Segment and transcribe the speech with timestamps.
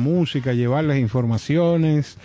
[0.00, 2.16] música, llevarles informaciones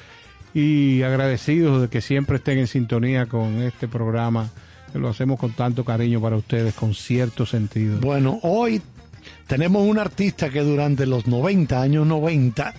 [0.56, 4.50] y agradecidos de que siempre estén en sintonía con este programa
[4.92, 8.00] que lo hacemos con tanto cariño para ustedes, con cierto sentido.
[8.00, 8.82] Bueno, hoy
[9.46, 12.74] tenemos un artista que durante los 90, años 90,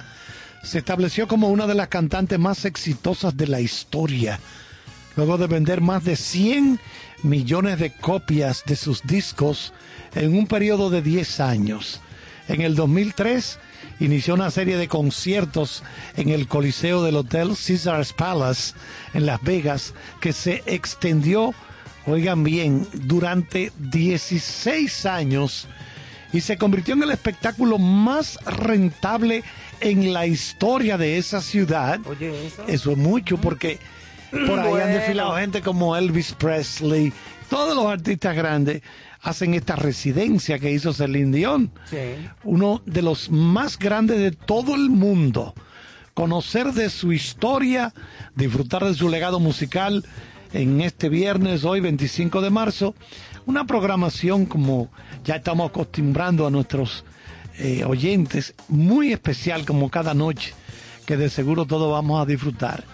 [0.62, 4.40] se estableció como una de las cantantes más exitosas de la historia.
[5.14, 6.80] Luego de vender más de 100
[7.22, 9.74] millones de copias de sus discos
[10.14, 12.00] en un periodo de 10 años.
[12.48, 13.58] En el 2003
[14.00, 15.82] inició una serie de conciertos
[16.16, 18.74] en el Coliseo del Hotel Caesars Palace
[19.14, 21.54] en Las Vegas que se extendió,
[22.06, 25.66] oigan bien, durante 16 años
[26.32, 29.42] y se convirtió en el espectáculo más rentable
[29.80, 32.00] en la historia de esa ciudad.
[32.06, 32.64] Oye, eso.
[32.66, 33.78] Eso es mucho porque
[34.46, 37.12] por ahí han desfilado gente como Elvis Presley,
[37.48, 38.82] todos los artistas grandes
[39.26, 41.96] hacen esta residencia que hizo Celine Dion, Sí.
[42.44, 45.52] uno de los más grandes de todo el mundo.
[46.14, 47.92] Conocer de su historia,
[48.36, 50.04] disfrutar de su legado musical
[50.52, 52.94] en este viernes, hoy 25 de marzo,
[53.46, 54.90] una programación como
[55.24, 57.04] ya estamos acostumbrando a nuestros
[57.58, 60.54] eh, oyentes, muy especial como cada noche,
[61.04, 62.84] que de seguro todos vamos a disfrutar.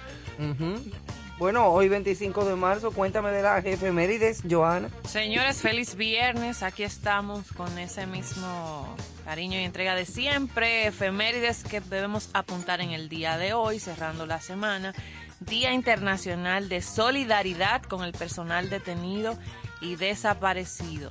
[1.42, 4.90] Bueno, hoy 25 de marzo, cuéntame de las efemérides, Joana.
[5.08, 6.62] Señores, feliz viernes.
[6.62, 10.86] Aquí estamos con ese mismo cariño y entrega de siempre.
[10.86, 14.94] Efemérides que debemos apuntar en el día de hoy, cerrando la semana.
[15.40, 19.36] Día Internacional de Solidaridad con el personal detenido
[19.80, 21.10] y desaparecido.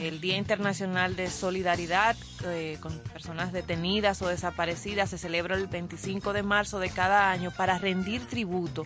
[0.00, 6.32] El Día Internacional de Solidaridad eh, con personas detenidas o desaparecidas se celebra el 25
[6.32, 8.82] de marzo de cada año para rendir tributo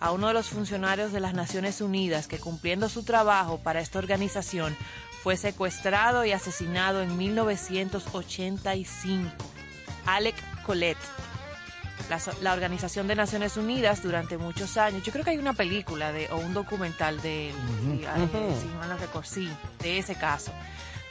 [0.00, 3.98] a uno de los funcionarios de las Naciones Unidas que cumpliendo su trabajo para esta
[3.98, 4.76] organización
[5.22, 9.30] fue secuestrado y asesinado en 1985.
[10.06, 10.96] Alec Colette.
[12.40, 16.30] La, Organización de Naciones Unidas durante muchos años, yo creo que hay una película de,
[16.30, 17.52] o un documental de,
[17.82, 18.00] sí,
[18.80, 19.50] no recuerdo, sí,
[19.80, 20.50] de ese caso.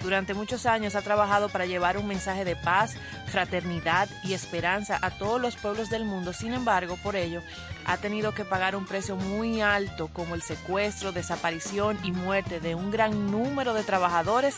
[0.01, 2.95] Durante muchos años ha trabajado para llevar un mensaje de paz,
[3.27, 6.33] fraternidad y esperanza a todos los pueblos del mundo.
[6.33, 7.41] Sin embargo, por ello,
[7.85, 12.75] ha tenido que pagar un precio muy alto como el secuestro, desaparición y muerte de
[12.75, 14.55] un gran número de trabajadores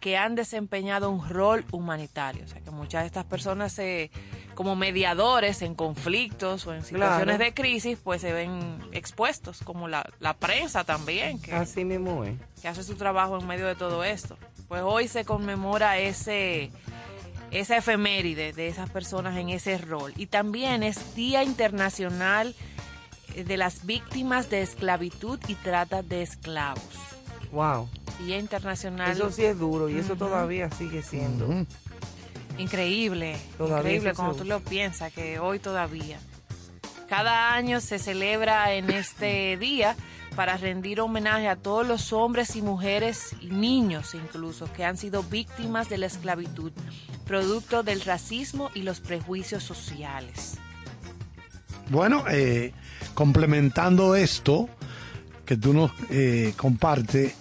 [0.00, 2.44] que han desempeñado un rol humanitario.
[2.44, 4.10] O sea, que muchas de estas personas se,
[4.56, 7.38] como mediadores en conflictos o en situaciones Claro.
[7.38, 12.34] de crisis, pues se ven expuestos, como la, la prensa también, que Así mismo es.
[12.60, 14.36] que hace su trabajo en medio de todo esto.
[14.72, 16.70] Pues hoy se conmemora ese
[17.50, 20.14] esa efeméride de esas personas en ese rol.
[20.16, 22.54] Y también es Día Internacional
[23.34, 26.82] eh, de las Víctimas de Esclavitud y Trata de Esclavos.
[27.50, 27.86] Wow.
[28.24, 29.10] Día Internacional.
[29.10, 31.44] Eso sí es duro y eso todavía sigue siendo.
[31.48, 31.66] Ujú.
[32.56, 36.18] Increíble, Todavía increíble como tú lo piensas, que hoy todavía.
[37.10, 39.96] Cada año se celebra en este día
[40.34, 45.22] para rendir homenaje a todos los hombres y mujeres y niños incluso que han sido
[45.22, 46.72] víctimas de la esclavitud,
[47.26, 50.58] producto del racismo y los prejuicios sociales.
[51.90, 52.72] Bueno, eh,
[53.14, 54.68] complementando esto
[55.44, 57.34] que tú nos eh, compartes,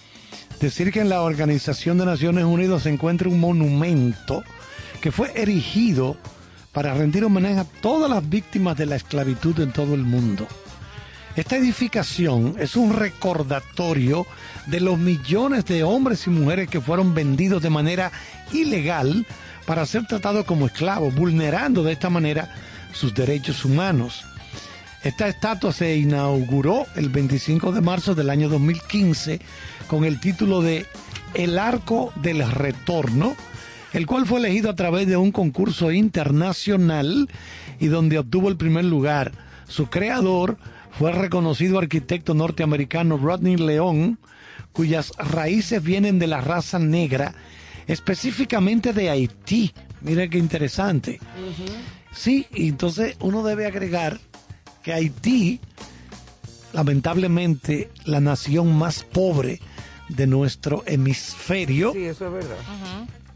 [0.59, 4.43] decir que en la Organización de Naciones Unidas se encuentra un monumento
[4.99, 6.17] que fue erigido
[6.71, 10.47] para rendir homenaje a todas las víctimas de la esclavitud en todo el mundo.
[11.35, 14.27] Esta edificación es un recordatorio
[14.65, 18.11] de los millones de hombres y mujeres que fueron vendidos de manera
[18.51, 19.25] ilegal
[19.65, 22.53] para ser tratados como esclavos, vulnerando de esta manera
[22.91, 24.25] sus derechos humanos.
[25.03, 29.39] Esta estatua se inauguró el 25 de marzo del año 2015
[29.87, 30.85] con el título de
[31.33, 33.37] El Arco del Retorno,
[33.93, 37.29] el cual fue elegido a través de un concurso internacional
[37.79, 39.31] y donde obtuvo el primer lugar.
[39.67, 40.57] Su creador
[40.97, 44.19] fue el reconocido arquitecto norteamericano Rodney León,
[44.73, 47.33] cuyas raíces vienen de la raza negra,
[47.87, 49.73] específicamente de Haití.
[50.01, 51.19] Mira qué interesante.
[52.13, 54.19] Sí, y entonces uno debe agregar
[54.83, 55.59] que Haití,
[56.73, 59.59] lamentablemente, la nación más pobre
[60.09, 62.57] de nuestro hemisferio, Sí, eso es verdad.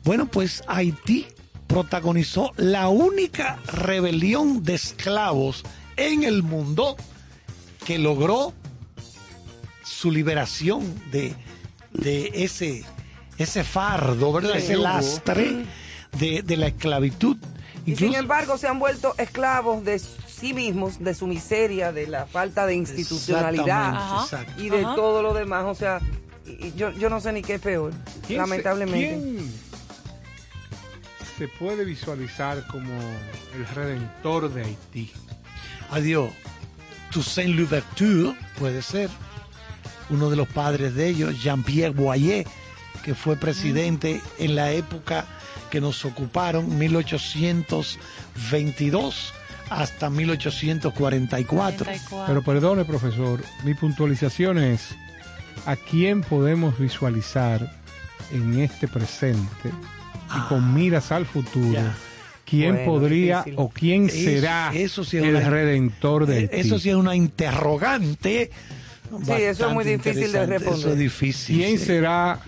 [0.04, 1.28] bueno, pues Haití
[1.68, 5.64] protagonizó la única rebelión de esclavos
[5.98, 6.96] en el mundo
[7.86, 8.54] que logró
[9.84, 11.36] su liberación de,
[11.94, 12.84] de ese,
[13.38, 14.58] ese fardo, ¿verdad?
[14.58, 15.66] Ese lastre
[16.20, 17.38] de, de la esclavitud.
[17.86, 22.08] Y Incluso- sin embargo se han vuelto esclavos de sí mismos, de su miseria, de
[22.08, 24.26] la falta de institucionalidad
[24.58, 24.96] y de Ajá.
[24.96, 25.66] todo lo demás.
[25.66, 26.00] O sea,
[26.76, 27.92] yo, yo no sé ni qué es peor,
[28.26, 29.10] ¿Quién se- lamentablemente.
[29.22, 29.66] quién-
[31.38, 32.92] se puede visualizar como
[33.54, 35.12] el redentor de Haití?
[35.92, 36.30] Adiós.
[37.16, 39.10] Toussaint Louverture puede ser
[40.10, 42.46] uno de los padres de ellos, Jean-Pierre Boyer,
[43.06, 45.24] que fue presidente en la época
[45.70, 49.34] que nos ocuparon, 1822
[49.70, 51.86] hasta 1844.
[51.86, 52.26] 44.
[52.28, 54.90] Pero perdone, profesor, mi puntualización es,
[55.66, 57.80] ¿a quién podemos visualizar
[58.34, 59.72] en este presente
[60.36, 61.80] y con miras al futuro?
[62.46, 63.54] ¿Quién Bueno, podría difícil.
[63.58, 66.56] o quién será eso sí es el una- redentor de Eh, Haití?
[66.68, 68.52] Eso sí es una interrogante.
[69.26, 70.80] Sí, eso es muy bastante difícil de responder.
[70.80, 71.58] Eso es difícil.
[71.58, 71.86] ¿Quién sí.
[71.86, 72.40] será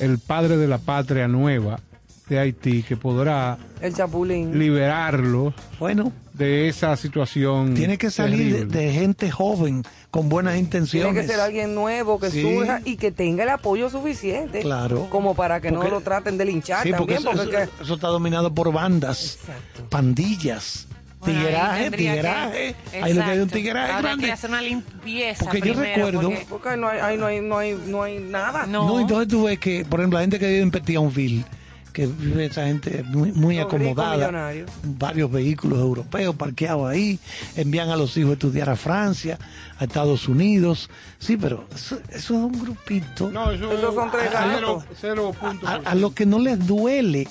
[0.00, 1.80] el padre de la patria nueva
[2.28, 4.58] de Haití que podrá El chapulín.
[4.58, 7.74] liberarlos Bueno, de esa situación?
[7.74, 11.12] tiene que salir de, de gente joven con buenas intenciones.
[11.12, 12.42] Tiene que ser alguien nuevo que Sí.
[12.42, 14.60] surja y que tenga el apoyo suficiente.
[14.60, 15.08] Claro.
[15.10, 17.18] Como para que Porque- no lo traten de linchar Sí, porque, también.
[17.18, 19.88] eso, Porque, eso- es que- eso está dominado por bandas, Exacto.
[19.90, 20.86] pandillas,
[21.20, 22.74] Bueno, ahí tigueraje, que- tigueraje.
[23.00, 24.26] Ahí lo que hay un tigueraje Habría grande.
[24.26, 27.40] que hacer una limpieza Porque yo primero, recuerdo- porque- porque no hay, ahí no hay,
[27.40, 28.66] no hay, no hay nada.
[28.66, 28.86] No.
[28.88, 31.44] No, entonces tú ves que, por ejemplo, la gente que vive en Petionville,
[31.94, 34.70] que vive esa gente muy, muy Los acomodada, millonarios.
[34.82, 37.18] varios vehículos europeos parqueados ahí,
[37.56, 39.38] envían a los hijos a estudiar a Francia,
[39.78, 40.90] a Estados Unidos.
[41.20, 44.84] Sí, pero eso, eso es un grupito No, eso Esos son tres cero, gatos.
[45.00, 47.26] cero puntos a, por a lo que no les duele.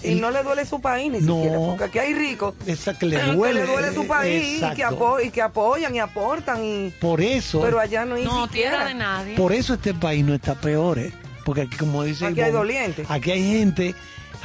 [0.00, 1.34] Y no le duele su país ni No.
[1.34, 1.58] siquiera.
[1.58, 3.62] Porque aquí hay ricos Esa que le que duele.
[3.62, 6.64] le duele su país y que, apo- y que apoyan y aportan.
[6.64, 8.70] Y, Por eso, pero allá no hay No, siquiera.
[8.70, 9.34] tierra de nadie.
[9.34, 11.12] por eso este país no está peor, ¿eh?
[11.48, 13.10] Porque aquí, como dice Aquí hay dolientes.
[13.10, 13.94] Aquí hay gente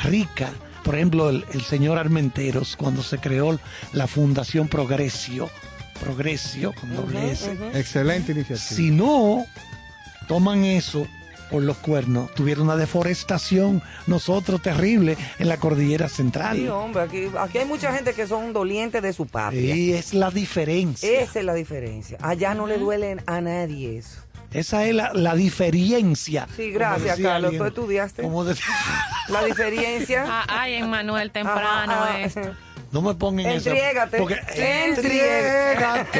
[0.06, 0.50] rica.
[0.86, 3.60] Por ejemplo, el, el señor Armenteros, cuando se creó
[3.92, 5.50] la Fundación Progresio,
[6.00, 7.58] Progresio con doble S.
[7.74, 8.58] Excelente iniciativa.
[8.58, 9.44] Si no
[10.30, 11.06] toman eso
[11.52, 16.56] por los cuernos, tuvieron una deforestación nosotros terrible en la cordillera central.
[16.56, 19.76] Sí, hombre, aquí, aquí hay mucha gente que son dolientes de su patria.
[19.76, 21.20] Y es la diferencia.
[21.20, 22.18] Esa es la diferencia.
[22.22, 24.23] Allá no le duele a nadie eso.
[24.54, 26.48] Esa es la, la diferencia.
[26.56, 27.46] Sí, gracias, Carlos.
[27.50, 27.58] alguien.
[27.62, 28.22] Tú estudiaste.
[28.22, 28.56] De-
[29.30, 30.26] La diferencia.
[30.28, 32.20] Ah, ay, Emmanuel, temprano Ajá, ajá.
[32.22, 32.42] esto.
[32.92, 33.70] No me pongan eso.
[33.72, 34.18] Entriégate.
[34.20, 36.20] Porque Entriégate.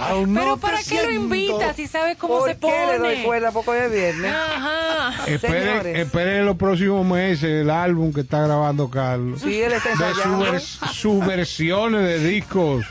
[0.00, 2.92] Aún no Pero ¿para qué lo invitas si sabes cómo ¿Por se qué pone?
[2.92, 3.50] le doy cuerda?
[3.54, 4.32] Hoy es viernes.
[4.32, 5.26] Ajá.
[5.26, 5.98] Espere, Señores.
[5.98, 9.42] espere los próximos meses el álbum que está grabando Carlos.
[9.42, 10.60] Sí, él está de su ensayando.
[10.60, 12.86] sus versiones de discos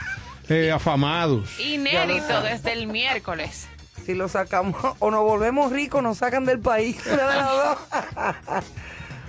[0.49, 1.59] eh, afamados.
[1.59, 3.67] Inédito desde el miércoles.
[4.05, 6.97] Si lo sacamos o nos volvemos ricos, nos sacan del país.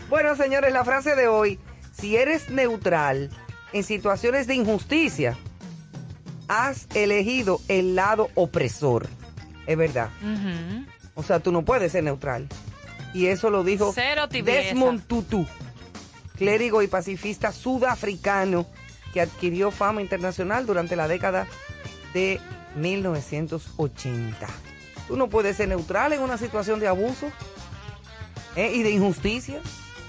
[0.08, 1.58] Bueno, señores, la frase de hoy.
[1.93, 3.28] Si eres neutral
[3.73, 5.37] en situaciones de injusticia,
[6.46, 9.08] has elegido el lado opresor.
[9.67, 10.11] Es verdad.
[11.14, 12.46] O sea, tú no puedes ser neutral.
[13.14, 14.28] Y eso lo dijo Cero.
[14.28, 15.44] Desmond Tutu,
[16.37, 18.67] clérigo y pacifista sudafricano
[19.12, 21.49] que adquirió fama internacional durante la década
[22.12, 22.40] de
[22.76, 24.46] 1980.
[25.08, 27.31] Tú no puedes ser neutral en una situación de abuso
[28.56, 28.73] ¿eh?
[28.75, 29.61] y de injusticia.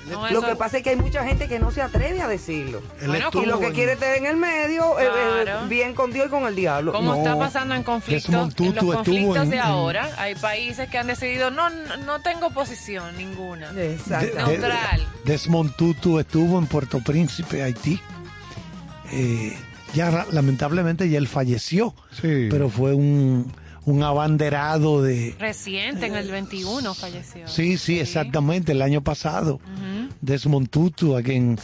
[0.10, 2.30] No, Lo eso- que pasa es que hay mucha gente que no se atreve a
[2.30, 2.82] decirlo.
[3.06, 5.68] Bueno, Y lo que quiere estar en el medio, eh, eh, Claro.
[5.68, 6.94] bien con Dios y con el diablo.
[6.94, 10.36] Como No, está pasando en conflictos, en los estuvo conflictos en- de en- ahora, hay
[10.36, 13.70] países que han decidido no, no, no tengo posición ninguna.
[13.76, 14.46] Exacto.
[14.46, 15.06] De- Neutral.
[15.26, 18.00] Desmond Tutu estuvo en Puerto Príncipe, Haití.
[19.12, 19.58] Eh,
[19.94, 22.48] ya lamentablemente ya él falleció, Sí.
[22.50, 23.52] pero fue un,
[23.86, 25.36] un abanderado de...
[25.40, 27.48] Reciente, en el 21 falleció.
[27.48, 29.56] Sí, sí, exactamente, el año pasado.
[29.56, 30.10] Ujú.
[30.22, 31.58] Desmond Tutu, a quien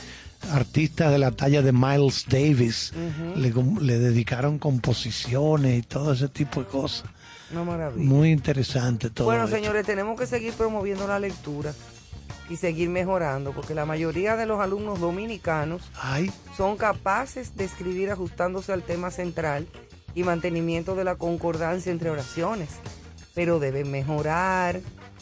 [0.51, 2.91] artistas de la talla de Miles Davis
[3.35, 7.05] le, dedicaron composiciones y todo ese tipo de cosas.
[7.51, 8.09] Una maravilla.
[8.09, 9.25] Muy interesante todo.
[9.25, 9.55] Bueno, esto.
[9.55, 11.73] señores, tenemos que seguir promoviendo la lectura
[12.49, 18.11] y seguir mejorando, porque la mayoría de los alumnos dominicanos Ay, son capaces de escribir
[18.11, 19.67] ajustándose al tema central
[20.15, 22.69] y mantenimiento de la concordancia entre oraciones,
[23.33, 24.81] pero deben mejorar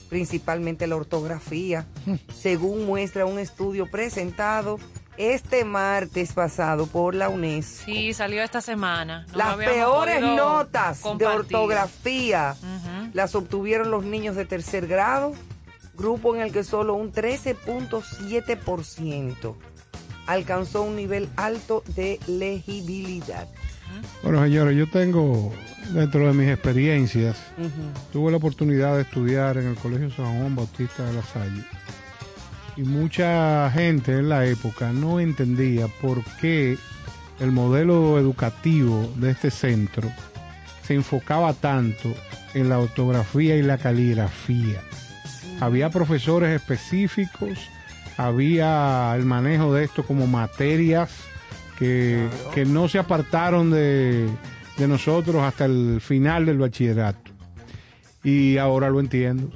[0.09, 1.85] principalmente la ortografía,
[2.35, 4.77] según muestra un estudio presentado
[5.17, 7.85] este martes pasado por la UNESCO.
[7.85, 9.25] Sí, salió esta semana.
[9.31, 12.55] No Las peores notas de ortografía
[13.13, 15.33] las obtuvieron los niños de tercer grado,
[16.01, 19.55] grupo en el que solo un 13.7%
[20.25, 23.47] alcanzó un nivel alto de legibilidad.
[24.23, 25.53] Bueno, señores, yo tengo,
[25.93, 27.37] dentro de mis experiencias,
[28.11, 31.63] tuve la oportunidad de estudiar en el Colegio San Juan Bautista de la Salle.
[32.77, 36.77] Y mucha gente en la época no entendía por qué
[37.39, 40.09] el modelo educativo de este centro
[40.83, 42.13] se enfocaba tanto
[42.53, 44.81] en la ortografía y la caligrafía.
[45.61, 47.69] Había profesores específicos,
[48.17, 51.11] había el manejo de esto como materias
[51.77, 54.27] que, que no se apartaron de,
[54.77, 57.31] de nosotros hasta el final del bachillerato.
[58.23, 59.51] Y ahora lo entiendo.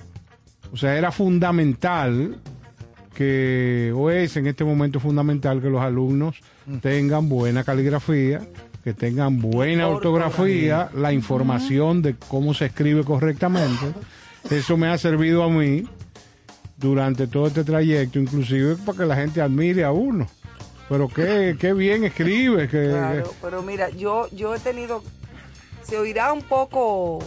[0.71, 2.37] O sea, era fundamental
[3.15, 6.41] que, o es en este momento fundamental que los alumnos
[6.81, 8.41] tengan buena caligrafía,
[8.83, 13.85] que tengan buena ortografía, la información de cómo se escribe correctamente.
[14.51, 15.85] Eso me ha servido a mí
[16.77, 20.27] durante todo este trayecto, inclusive para que la gente admire a uno.
[20.89, 22.67] Pero qué, qué bien escribe.
[22.69, 25.03] Que, Claro, pero mira, yo, yo he tenido,
[25.83, 27.19] se oirá un poco,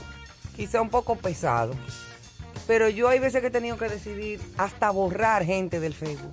[0.57, 1.73] quizá un poco pesado,
[2.67, 6.33] pero yo hay veces que he tenido que decidir hasta borrar gente del Facebook.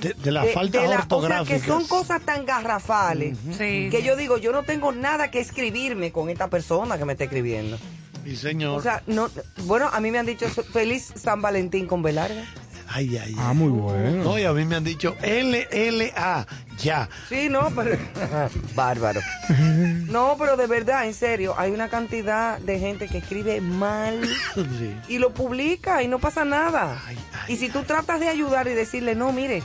[0.00, 1.06] De, de la De- falta de la-.
[1.08, 4.02] O sea, que son cosas tan garrafales Sí, que sí.
[4.02, 7.78] yo digo, yo no tengo nada que escribirme con esta persona que me está escribiendo.
[8.26, 8.78] Sí, señor.
[8.78, 9.30] O sea, no,
[9.64, 12.44] bueno, a mí me han dicho feliz San Valentín con Belarga.
[12.88, 13.34] ay, ay, ay.
[13.38, 14.24] Ah, muy bueno.
[14.24, 16.46] No, y a mí me han dicho LLA,
[16.78, 17.08] ya.
[17.28, 17.96] Sí, no, pero.
[18.74, 19.20] Bárbaro.
[20.06, 24.20] No, pero de verdad, en serio, hay una cantidad de gente que escribe mal
[24.54, 24.94] Sí.
[25.08, 27.02] y lo publica y no pasa nada.
[27.06, 29.62] Ay, ay, y si tú tratas de ayudar y decirle, no, mire,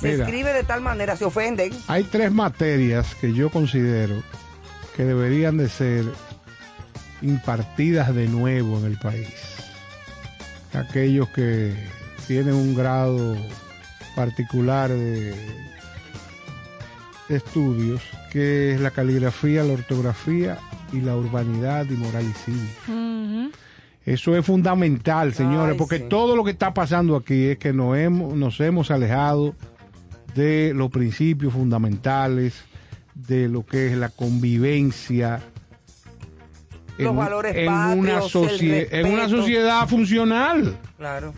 [0.00, 0.24] se Mira.
[0.24, 1.72] escribe de tal manera, se ofenden.
[1.86, 4.22] Hay tres materias que yo considero
[4.96, 6.04] que deberían de ser
[7.22, 9.28] impartidas de nuevo en el país.
[10.74, 11.74] Aquellos que
[12.26, 13.36] tienen un grado
[14.14, 15.34] particular de,
[17.28, 20.58] de estudios, que es la caligrafía, la ortografía
[20.92, 23.52] y la urbanidad y moral y cívica.
[24.04, 26.04] Eso es fundamental, señores, Ay, porque sí.
[26.08, 29.54] todo lo que está pasando aquí es que nos hemos, nos hemos alejado
[30.34, 32.64] de los principios fundamentales,
[33.14, 35.40] de lo que es la convivencia.
[36.98, 40.78] Los valores en una, patrios, el socie- en una sociedad funcional.
[40.98, 41.32] Claro.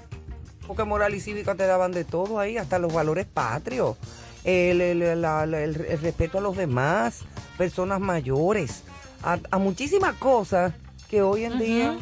[0.66, 3.96] Porque moral y cívica te daban de todo ahí, hasta los valores patrios,
[4.44, 7.20] el, el- la- la- el- el respeto a los demás,
[7.56, 8.82] personas mayores,
[9.23, 10.73] a, a muchísimas cosas
[11.08, 11.99] que hoy en día,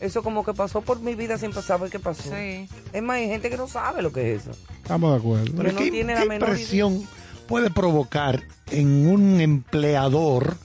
[0.00, 2.22] eso como que pasó por mi vida sin saber qué pasó.
[2.30, 2.68] Sí.
[2.92, 4.50] Es más, hay gente que no sabe lo que es eso.
[4.82, 5.52] Estamos de acuerdo.
[5.56, 7.06] Pero no ¿qué, tiene la qué menor impresión
[7.48, 10.56] puede provocar en un empleador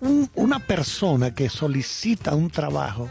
[0.00, 3.10] un- una persona que solicita un trabajo,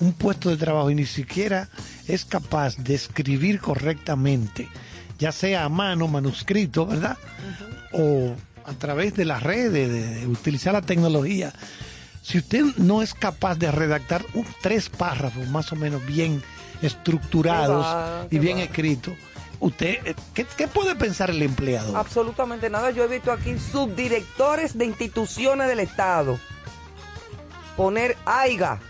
[0.00, 1.68] un puesto de trabajo y ni siquiera
[2.08, 4.68] es capaz de escribir correctamente,
[5.18, 7.16] ya sea a mano, manuscrito, ¿verdad?
[7.92, 8.34] O
[8.64, 11.52] a través de las redes, de, de utilizar la tecnología.
[12.22, 16.42] Si usted no es capaz de redactar un- tres párrafos más o menos bien
[16.82, 19.14] estructurados va, y bien escritos,
[19.60, 21.96] usted, eh, ¿qué, qué puede pensar el empleador?
[21.96, 22.90] Absolutamente nada.
[22.90, 26.38] Yo he visto aquí subdirectores de instituciones del Estado
[27.76, 28.80] poner AIGA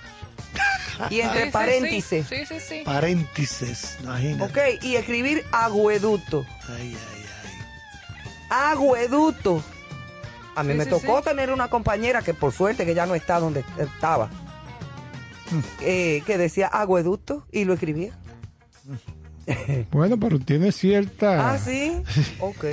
[1.11, 2.27] y entre Sí, paréntesis.
[2.29, 2.83] Sí, sí, sí.
[2.85, 4.77] Paréntesis, imagínate.
[4.79, 6.45] Ok, y escribir agueducto.
[6.69, 7.53] Ay, ay, ay.
[8.51, 9.63] Agueduto.
[10.57, 11.25] A mí Sí, me sí, tocó sí.
[11.25, 14.29] tener una compañera que por suerte que ya no está donde estaba,
[15.51, 15.61] Mm.
[15.81, 18.13] eh, que decía agueducto y lo escribía.
[19.91, 22.03] Bueno, pero tiene cierta, Ah, sí.
[22.41, 22.65] Ok.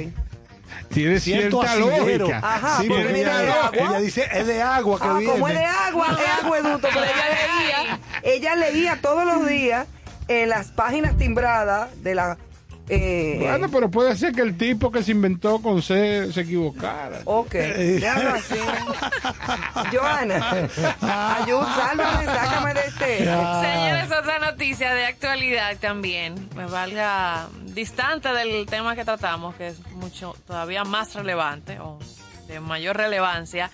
[0.89, 2.25] tiene Cierto cierta asidero.
[2.27, 2.37] lógica.
[2.43, 3.71] Ajá, sí, porque viene ella, agua.
[3.73, 5.33] ella dice, es de agua que Ah, viene.
[5.33, 9.87] como es de agua, es agueduto, pero ella leía, ella leía todos los días
[10.27, 12.37] en las páginas timbradas de la
[12.89, 17.21] eh, Bueno, pero puede ser que el tipo que se inventó con C se equivocara.
[17.25, 18.55] Ok, déjalo así.
[19.91, 20.69] Joana,
[21.39, 23.17] ayúdame, sálvame, sácame de este.
[23.17, 29.79] Señores, otra noticia de actualidad también, me valga distante del tema que tratamos, que es
[29.91, 31.99] mucho todavía más relevante o
[32.47, 33.69] de mayor relevancia,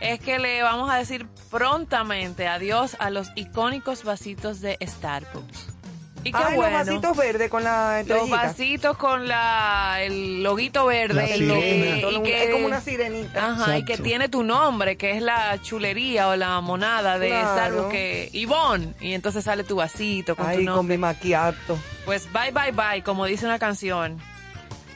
[0.00, 5.77] es que le vamos a decir prontamente adiós a los icónicos vasitos de Starbucks.
[6.24, 6.76] Y qué Ay, bueno.
[6.78, 8.36] los vasitos verdes con la Los estrellita.
[8.36, 12.10] vasitos con la el loguito verde que- sirena.
[12.10, 13.46] y que- Es como una sirenita.
[13.52, 17.48] Ajá, y que tiene tu nombre, que es la chulería o la monada de Claro.
[17.54, 20.96] Starbucks, que Ivonne, y entonces sale tu vasito con tu Ay, con nombre.
[20.96, 21.78] mi maquiato.
[22.04, 24.18] Pues bye, bye, bye, como dice una canción.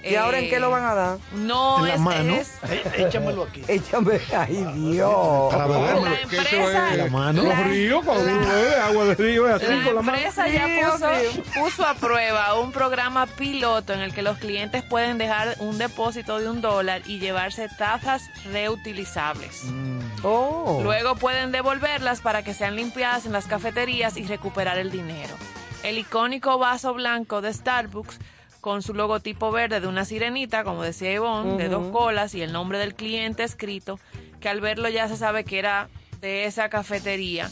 [0.05, 1.19] ¿Y ahora en qué lo van a dar?
[1.33, 2.35] No, en la es, mano.
[2.35, 2.59] es-
[2.99, 3.63] Échamelo aquí.
[3.69, 5.53] Échame, ay Dios.
[5.53, 6.05] Para beberlo.
[6.05, 7.43] la empresa, es La mano.
[7.43, 10.19] Los ríos, cuando uno bebe agua de río, es así la con la mano.
[10.19, 11.09] empresa ya puso,
[11.61, 16.39] puso a prueba un programa piloto en el que los clientes pueden dejar un depósito
[16.39, 19.63] de un dólar y llevarse tazas reutilizables.
[20.23, 20.81] Oh.
[20.83, 25.35] Luego pueden devolverlas para que sean limpiadas en las cafeterías y recuperar el dinero.
[25.83, 28.19] El icónico vaso blanco de Starbucks
[28.63, 32.53] con su logotipo verde de una sirenita, como decía Ivonne, de dos colas y el
[32.53, 33.99] nombre del cliente escrito,
[34.41, 35.89] que al verlo ya se sabe que era
[36.21, 37.51] de esa cafetería,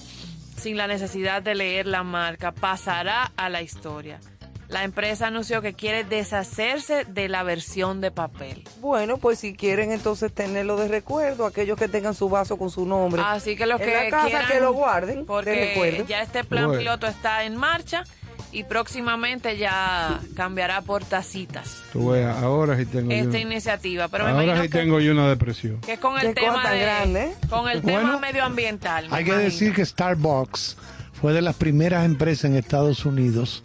[0.56, 4.20] sin la necesidad de leer la marca, pasará a la historia.
[4.68, 8.62] La empresa anunció que quiere deshacerse de la versión de papel.
[8.78, 12.86] Bueno, pues si quieren entonces tenerlo de recuerdo, aquellos que tengan su vaso con su
[12.86, 13.20] nombre.
[13.24, 16.06] Así que los en que la casa quieran, que lo guarden de porque recuerdo.
[16.06, 16.78] ya este plan Bueno.
[16.78, 18.04] piloto está en marcha
[18.52, 23.16] y próximamente ya cambiará por tacitas Tú veas, ahora sí tengo yo.
[23.16, 24.08] esta iniciativa.
[24.08, 25.80] Pero me Ahora sí que, tengo yo una depresión.
[25.82, 27.34] que con el Qué cosa tema tan de, grande, ¿eh?
[27.48, 29.08] con el tema Bueno, medioambiental.
[29.08, 29.50] me Hay que imagino.
[29.50, 30.76] decir que Starbucks
[31.12, 33.62] fue de las primeras empresas en Estados Unidos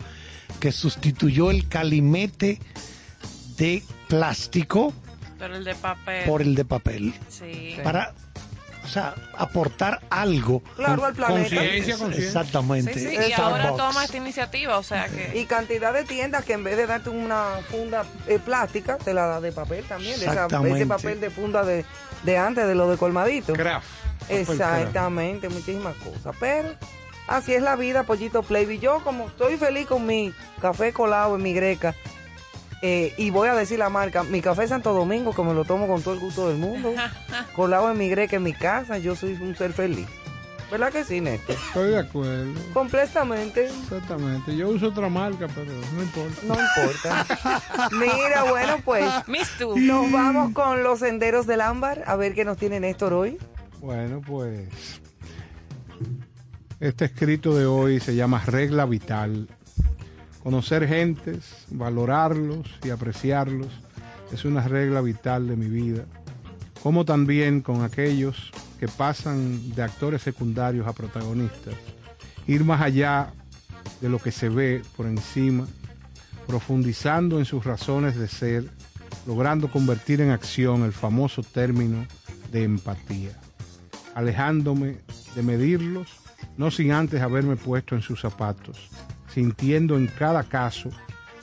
[0.59, 2.59] que sustituyó el calimete
[3.57, 4.93] de plástico
[5.39, 6.25] Pero el de papel.
[6.25, 7.75] por el de papel sí.
[7.83, 8.13] para,
[8.85, 10.61] o sea, aportar algo.
[10.75, 11.49] Claro, al planeta.
[11.55, 12.25] Conciencia, conciencia.
[12.27, 12.93] Exactamente.
[12.93, 15.37] Sí, sí, y ahora toma esta iniciativa, o sea que...
[15.37, 19.25] Y cantidad de tiendas que en vez de darte una funda eh, plástica, te la
[19.27, 21.83] da de papel también, de esa- ese papel de funda de,
[22.23, 23.53] de antes, de lo de colmadito.
[23.53, 23.85] Craft.
[24.19, 24.49] papel craft.
[24.61, 26.35] Exactamente, muchísimas cosas.
[26.39, 26.69] Pero
[27.27, 28.69] así es la vida, Pollito Play.
[28.71, 31.93] Y yo, como estoy feliz con mi café colado en mi greca,
[32.87, 35.87] eh, y voy a decir la marca, mi café Santo Domingo, que me lo tomo
[35.87, 36.93] con todo el gusto del mundo,
[37.55, 40.05] colado en mi greca en mi casa, yo soy un ser feliz.
[40.69, 41.55] ¿Verdad que sí, Néstor?
[41.55, 42.53] Estoy de acuerdo.
[42.73, 43.65] Completamente.
[43.65, 44.55] Exactamente.
[44.55, 46.41] Yo uso otra marca, pero no importa.
[46.43, 47.89] No importa.
[47.91, 49.03] Mira, bueno, pues
[49.77, 53.39] nos vamos con los senderos del ámbar a ver qué nos tiene Néstor hoy.
[53.79, 54.69] Bueno, pues
[56.79, 59.47] este escrito de hoy se llama Regla Vital.
[60.45, 63.65] Conocer gentes, valorarlos y apreciarlos
[64.31, 66.05] es una regla vital de mi vida.
[66.83, 71.73] Como también con aquellos que pasan de actores secundarios a protagonistas.
[72.45, 73.33] Ir más allá
[74.01, 75.65] de lo que se ve por encima,
[76.45, 78.69] profundizando en sus razones de ser,
[79.25, 82.05] logrando convertir en acción el famoso término
[82.51, 83.31] de empatía
[84.13, 84.99] alejándome
[85.35, 86.07] de medirlos,
[86.55, 88.89] no sin antes haberme puesto en sus zapatos,
[89.35, 90.89] sintiendo en cada caso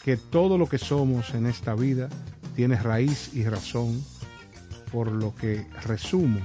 [0.02, 2.08] que todo lo que somos en esta vida
[2.56, 4.02] tiene raíz y razón,
[4.90, 6.40] por lo que resumo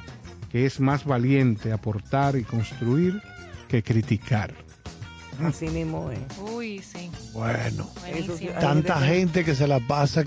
[0.51, 3.21] que es más valiente aportar y construir
[3.69, 4.53] que criticar.
[5.41, 6.19] Así mismo es.
[6.37, 7.09] Uy, sí.
[7.33, 8.51] Bueno, Buenísimo.
[8.59, 10.25] Tanta gente que se la pasa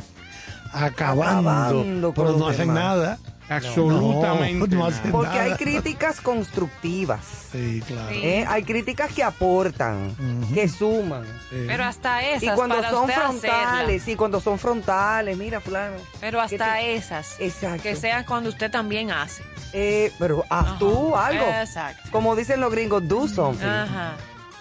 [0.73, 2.83] acabando, Acabando pero no hacen demás.
[2.83, 3.19] nada.
[3.51, 4.59] Absolutamente.
[4.59, 4.99] No, no nada.
[4.99, 5.43] hacen Porque nada.
[5.43, 7.21] hay críticas constructivas.
[7.53, 8.09] Sí, claro.
[8.11, 8.21] Sí.
[8.23, 8.45] ¿eh?
[8.49, 10.15] Hay críticas que aportan,
[10.55, 11.25] que suman.
[11.51, 11.65] Sí.
[11.67, 15.97] Pero hasta esas, Y cuando para son usted frontales, sí, cuando son frontales, mira, fulano.
[16.21, 17.41] Pero hasta esas.
[17.41, 17.83] Exacto.
[17.83, 19.43] Que sean cuando usted también hace.
[19.73, 20.79] Eh, pero haz Ajá.
[20.79, 21.45] tú algo.
[21.45, 22.09] Exacto.
[22.13, 23.67] Como dicen los gringos, do something.
[23.67, 24.13] Ajá.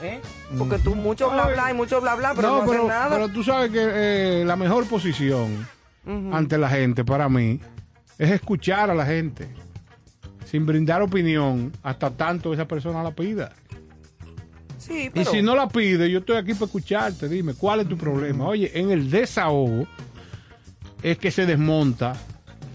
[0.02, 0.20] ¿eh?
[0.58, 3.10] Porque tú mucho bla bla y mucho bla bla, pero no, No, haces pero, nada.
[3.10, 5.68] pero tú sabes que eh, la mejor posición
[6.34, 7.60] ante la gente para mí
[8.20, 9.48] es escuchar a la gente
[10.46, 13.54] sin brindar opinión hasta tanto esa persona la pida.
[14.78, 17.28] Sí, Y pero si no la pide, yo estoy aquí para escucharte.
[17.30, 18.46] Dime, ¿cuál es tu problema?
[18.48, 19.88] Oye, en el desahogo
[21.02, 22.14] es que se desmonta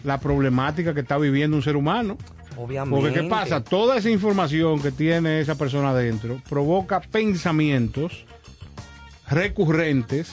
[0.02, 2.16] la problemática que está viviendo un ser humano.
[2.56, 3.00] obviamente.
[3.00, 3.62] Porque ¿qué pasa?
[3.64, 8.24] Toda esa información que tiene esa persona adentro provoca pensamientos
[9.28, 10.32] recurrentes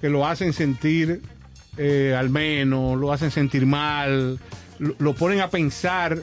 [0.00, 1.22] que lo hacen sentir
[1.82, 4.38] eh, al menos, lo hacen sentir mal,
[4.78, 6.18] lo, lo ponen a pensar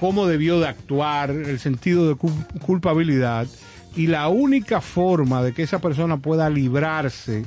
[0.00, 3.46] cómo debió de actuar, el sentido de cul- culpabilidad.
[3.94, 7.46] Y la única forma de que esa persona pueda librarse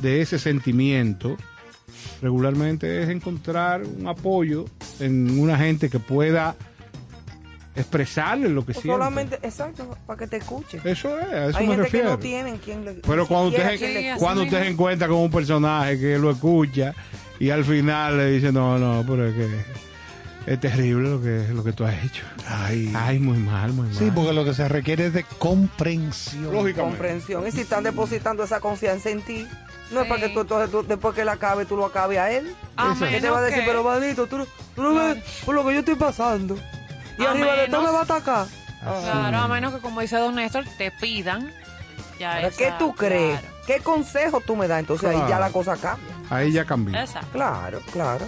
[0.00, 1.36] de ese sentimiento
[2.22, 4.66] regularmente es encontrar un apoyo
[5.00, 6.54] en una gente que pueda
[7.74, 8.90] expresarle lo que O siente.
[8.90, 10.80] solamente, exacto, para que te escuche.
[10.84, 12.06] Eso es, a eso Hay me gente refiero.
[12.06, 14.24] que no tienen quien le Pero cuando usted, quien le Sí, escuche.
[14.24, 16.94] cuando usted se encuentra con un personaje que lo escucha
[17.38, 19.48] y al final le dice, no, no, pero es que
[20.52, 22.24] es terrible lo que, lo que tú has hecho.
[22.48, 22.92] Ay.
[22.96, 23.94] Ay, muy mal, muy mal.
[23.96, 26.44] Sí, porque lo que se requiere es de comprensión.
[26.44, 26.80] Lógicamente.
[26.80, 27.46] comprensión.
[27.46, 29.46] Y si están depositando esa confianza en ti,
[29.92, 32.30] no es para que tú, entonces, tú- después que él acabe, tú lo acabes a
[32.32, 32.52] él.
[33.10, 35.78] Que te va a decir, pero manito, tú, tú no ves por lo que yo
[35.80, 36.56] estoy pasando.
[37.20, 38.46] Y A arriba de todo me va a atacar.
[38.80, 41.52] Claro, a menos que como dice Don Néstor, te pidan.
[42.18, 43.40] Ya Ahora, esa- ¿Qué tú crees?
[43.40, 43.56] claro.
[43.66, 44.80] ¿Qué consejo tú me das?
[44.80, 46.08] Entonces ahí ya la cosa cambia.
[46.30, 46.98] Ahí ya cambió.
[46.98, 47.28] Exacto.
[47.32, 48.26] Claro, claro.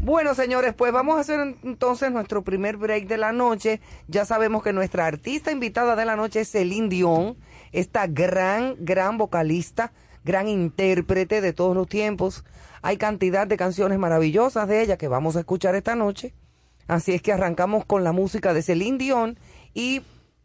[0.00, 3.80] Bueno, señores, pues vamos a hacer entonces nuestro primer break de la noche.
[4.08, 7.36] Ya sabemos que nuestra artista invitada de la noche es Celine Dion,
[7.72, 9.92] esta gran, gran vocalista,
[10.24, 12.44] gran intérprete de todos los tiempos.
[12.82, 16.34] Hay cantidad de canciones maravillosas de ella que vamos a escuchar esta noche.
[16.86, 19.38] Así es que arrancamos con la música de Celine Dion
[19.72, 20.02] y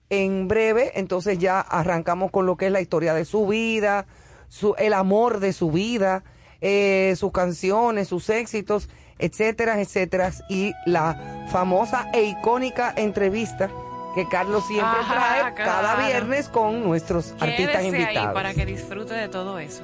[0.09, 4.05] en breve entonces ya arrancamos con lo que es la historia de su vida,
[4.47, 6.23] su, el amor de su vida,
[6.61, 13.69] eh, sus canciones, sus éxitos, etcétera, etcétera, y la famosa e icónica entrevista
[14.15, 18.33] que Carlos siempre Ajá, trae cada viernes con nuestros artistas ahí invitados.
[18.33, 19.83] para que disfrute de todo eso.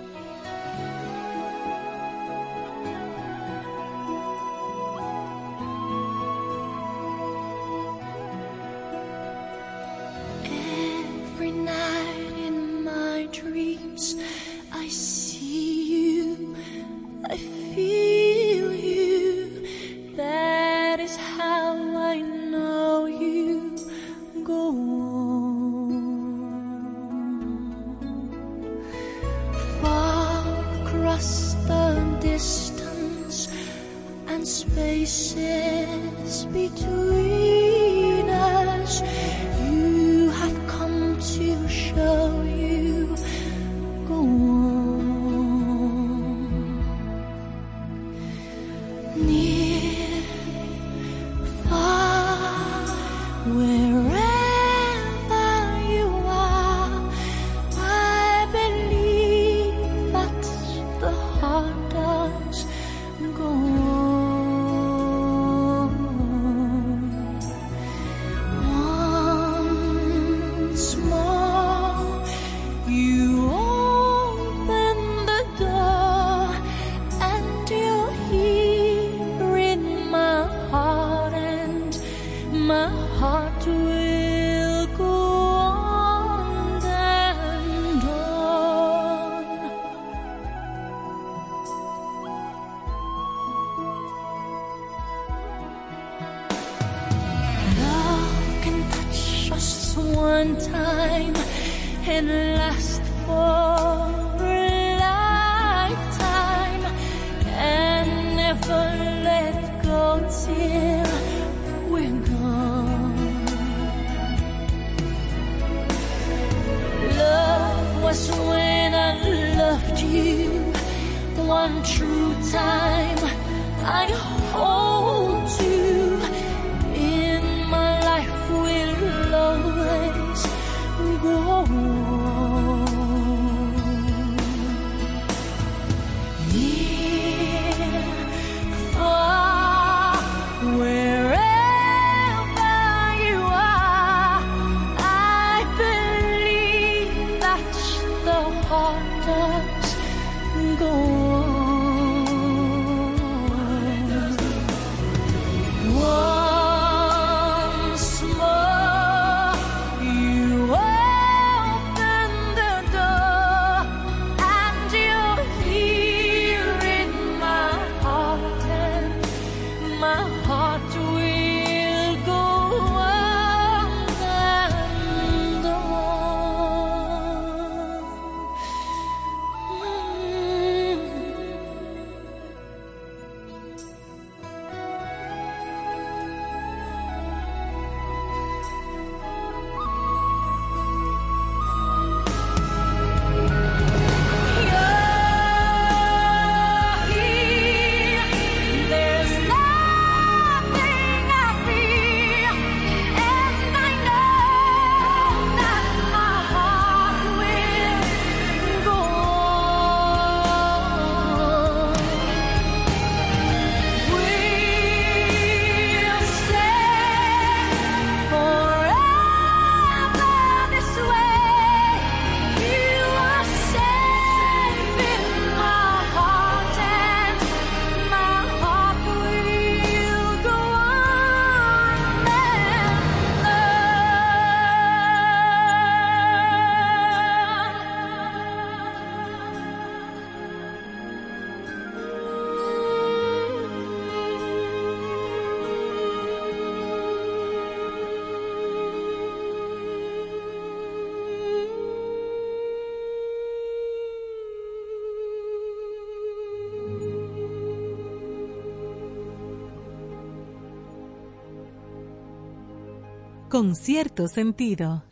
[263.55, 265.05] Con cierto sentido.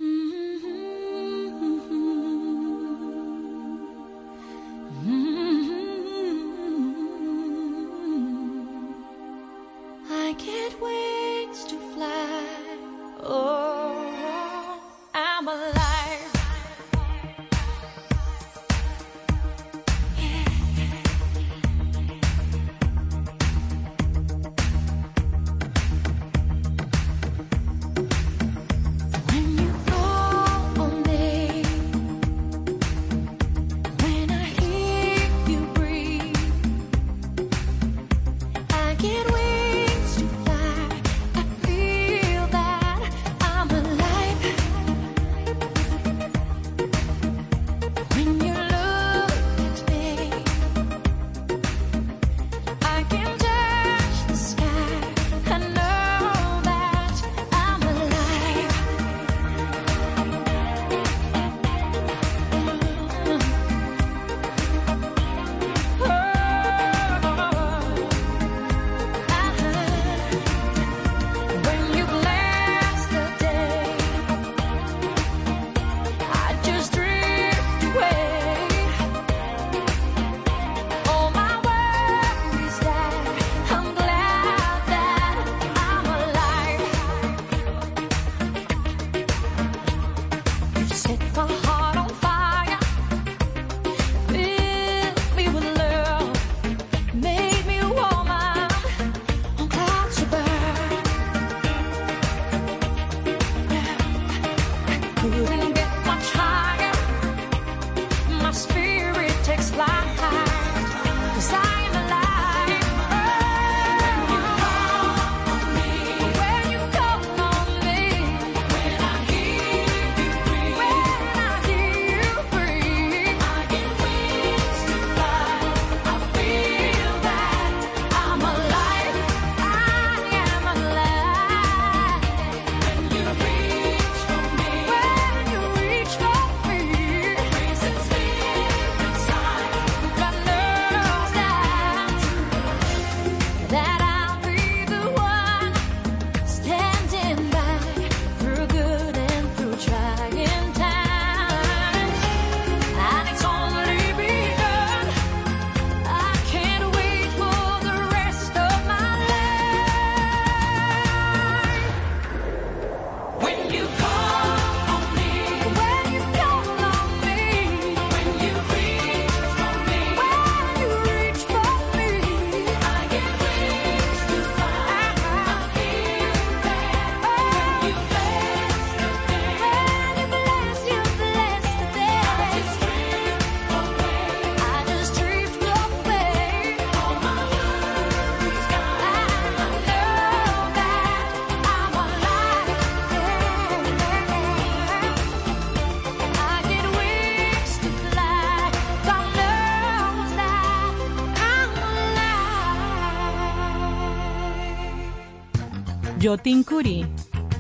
[206.24, 207.06] Yotin Curí,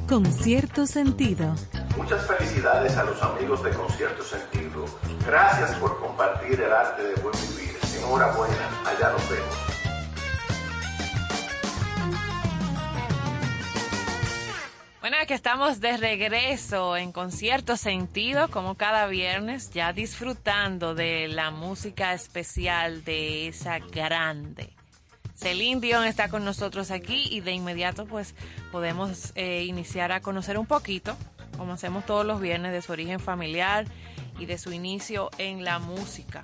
[0.07, 1.53] con cierto sentido.
[1.97, 4.85] Muchas felicidades a los amigos de Concierto Sentido.
[5.27, 7.77] Gracias por compartir el arte de buen vivir.
[7.97, 9.55] Enhorabuena, allá nos vemos.
[15.01, 21.51] Bueno, que estamos de regreso en concierto sentido, como cada viernes, ya disfrutando de la
[21.51, 24.72] música especial de esa grande.
[25.43, 28.33] Celine Dion está con nosotros aquí y de inmediato pues
[28.71, 31.17] podemos eh, iniciar a conocer un poquito,
[31.57, 33.85] como hacemos todos los viernes, de su origen familiar
[34.39, 36.41] y de su inicio en la música.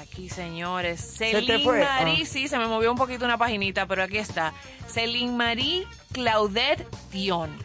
[0.00, 1.00] Aquí, señores.
[1.16, 1.82] Celine fue?
[1.82, 2.26] Marie, Ah.
[2.26, 4.52] sí, se me movió un poquito una paginita, pero aquí está.
[4.88, 7.56] Celine Marie Claudette Dion,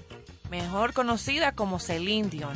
[0.49, 2.53] mejor conocida como Celine Dion.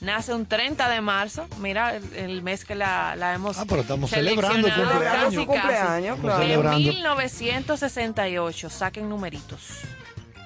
[0.00, 3.80] Nace un 30 de marzo, mira el, el mes que la, la hemos Ah, pero
[3.80, 5.24] estamos celebrando seleccionado cumpleaños.
[5.24, 6.42] casi, cumpleaños, claro.
[6.42, 6.78] En celebrando.
[6.78, 9.80] 1968, saquen numeritos.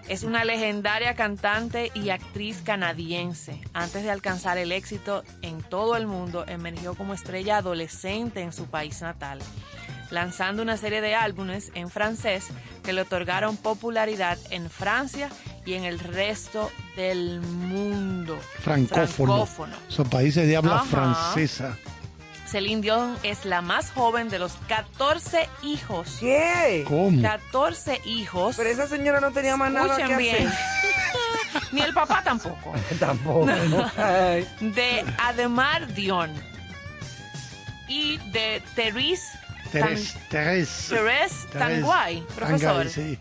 [0.08, 3.60] Es una legendaria cantante y actriz canadiense.
[3.72, 8.66] Antes de alcanzar el éxito en todo el mundo, emergió como estrella adolescente en su
[8.66, 9.38] país natal,
[10.12, 12.44] lanzando una serie de álbumes en francés
[12.84, 15.30] que le otorgaron popularidad en Francia
[15.64, 18.38] y en el resto del mundo.
[18.60, 19.06] Francófono.
[19.34, 19.76] Francófono.
[19.88, 20.84] Son países de habla Ajá.
[20.84, 21.76] francesa.
[22.46, 26.18] Celine Dion es la más joven de los 14 hijos.
[26.20, 26.84] ¿Qué?
[26.86, 27.22] ¿Cómo?
[27.22, 28.56] 14 hijos.
[28.58, 30.46] Pero esa señora no tenía más nada que Escuchen bien.
[30.48, 30.58] hacer.
[31.72, 32.74] Ni el papá tampoco.
[33.00, 33.46] Tampoco.
[33.96, 34.46] Ay.
[34.60, 36.30] De Ademar Dion.
[37.88, 39.26] Y de Therese
[39.72, 40.86] Terés, Terés.
[40.90, 42.86] Therese Tanguay, profesor.
[42.86, 43.18] Tanguay, sí.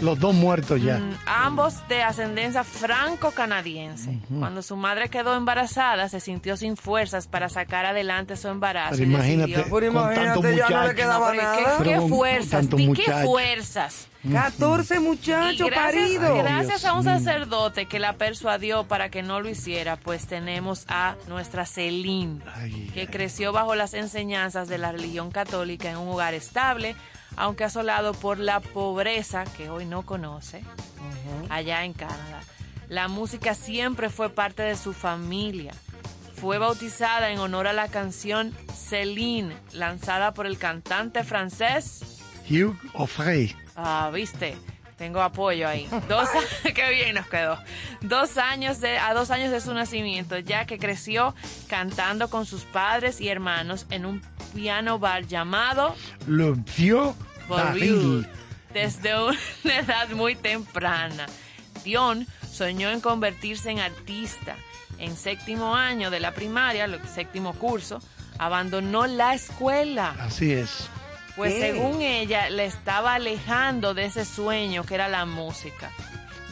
[0.00, 0.98] Los dos muertos ya.
[0.98, 4.18] Mm, ambos de ascendencia franco-canadiense.
[4.38, 8.92] Cuando su madre quedó embarazada, se sintió sin fuerzas para sacar adelante su embarazo.
[8.96, 10.94] Pero imagínate, decidió- Pero con tantos imagínate, ya no le muchachos.
[10.94, 11.78] quedaba ¿qué- nada.
[11.82, 12.50] ¿Qué, fuerzas?
[12.50, 13.24] tantos ¿Di qué muchachos.
[13.24, 14.06] fuerzas?
[14.32, 16.38] 14 Y muchachos gracias, paridos.
[16.38, 21.16] gracias a un sacerdote que la persuadió para que no lo hiciera, pues tenemos a
[21.26, 23.06] nuestra Celine, Ay, que ay.
[23.06, 26.96] creció bajo las enseñanzas de la religión católica en un hogar estable,
[27.36, 30.62] aunque asolado por la pobreza que hoy no conoce,
[31.48, 32.40] allá en Canadá.
[32.88, 35.72] La música siempre fue parte de su familia.
[36.34, 42.00] Fue bautizada en honor a la canción Celine, lanzada por el cantante francés
[42.50, 43.54] Hugh O'Frey.
[43.76, 44.56] Ah, viste,
[45.00, 45.88] tengo apoyo ahí.
[46.10, 46.28] Dos,
[46.74, 47.58] qué bien nos quedó.
[48.02, 51.34] Dos años de, a dos años de su nacimiento, ya que creció
[51.68, 54.20] cantando con sus padres y hermanos en un
[54.54, 55.96] piano bar llamado
[57.48, 58.28] Baril.
[58.74, 59.38] desde una
[59.78, 61.24] edad muy temprana.
[61.82, 64.54] Dion soñó en convertirse en artista.
[64.98, 68.02] En séptimo año de la primaria, séptimo curso,
[68.38, 70.14] abandonó la escuela.
[70.18, 70.90] Así es.
[71.40, 71.60] Pues ¿Qué?
[71.72, 75.90] según ella, le estaba alejando de ese sueño que era la música,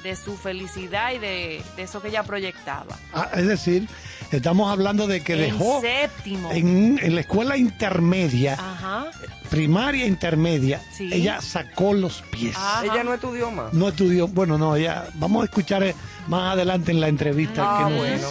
[0.03, 2.96] de su felicidad y de, de eso que ella proyectaba.
[3.12, 3.87] Ah, es decir,
[4.33, 6.51] estamos hablando de que en dejó séptimo.
[6.53, 9.09] en, en la escuela intermedia, Ajá.
[9.51, 11.11] primaria intermedia, Sí.
[11.12, 12.57] ella sacó los pies.
[12.57, 12.87] Ajá.
[12.87, 13.74] Ella no estudió más.
[13.74, 15.94] No estudió, bueno, no, ella, vamos a escuchar eh,
[16.29, 18.29] más adelante en la entrevista Ah, que nos bueno.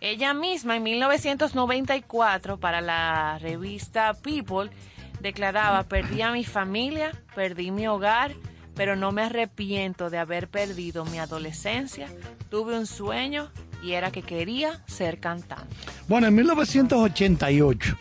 [0.00, 4.70] Ella misma en 1994 para la revista People
[5.20, 8.32] declaraba, perdí a mi familia, perdí mi hogar,
[8.74, 12.08] pero no me arrepiento de haber perdido mi adolescencia.
[12.50, 13.50] Tuve un sueño
[13.82, 15.74] y era que quería ser cantante.
[16.06, 17.96] Bueno, en 1988,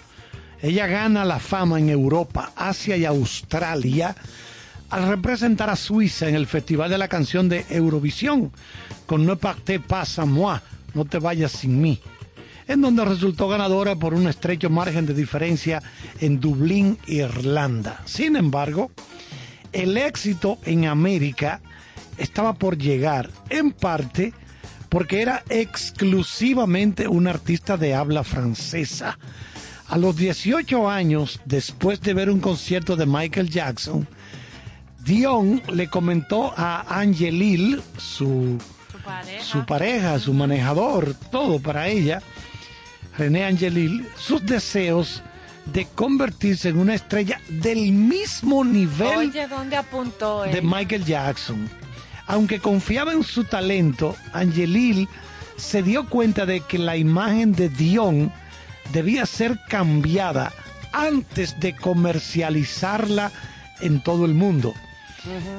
[0.62, 4.16] ella gana la fama en Europa, Asia y Australia
[4.90, 8.52] al representar a Suiza en el Festival de la Canción de Eurovisión
[9.06, 10.60] con Ne partez pas sans moi,
[10.94, 12.00] No te vayas sin mí,
[12.68, 15.82] en donde resultó ganadora por un estrecho margen de diferencia
[16.20, 18.02] en Dublín, Irlanda.
[18.06, 18.92] Sin embargo,
[19.72, 21.62] el éxito en América
[22.18, 24.34] estaba por llegar, en parte
[24.90, 29.18] porque era exclusivamente una artista de habla francesa.
[29.90, 34.08] A los 18 años, después de ver un concierto de Michael Jackson,
[35.04, 38.58] Dion le comentó a Angelil, su,
[38.92, 39.44] Su pareja.
[39.44, 42.22] su pareja, su manejador, todo para ella,
[43.18, 45.24] René Angelil, sus deseos
[45.66, 50.52] de convertirse en una estrella del mismo nivel Oye, ¿dónde apuntó él?
[50.54, 51.70] de Michael Jackson.
[52.28, 55.08] Aunque confiaba en su talento, Angelil
[55.58, 58.32] se dio cuenta de que la imagen de Dion
[58.94, 60.54] debía ser cambiada
[60.94, 63.32] antes de comercializarla
[63.82, 64.74] en todo el mundo.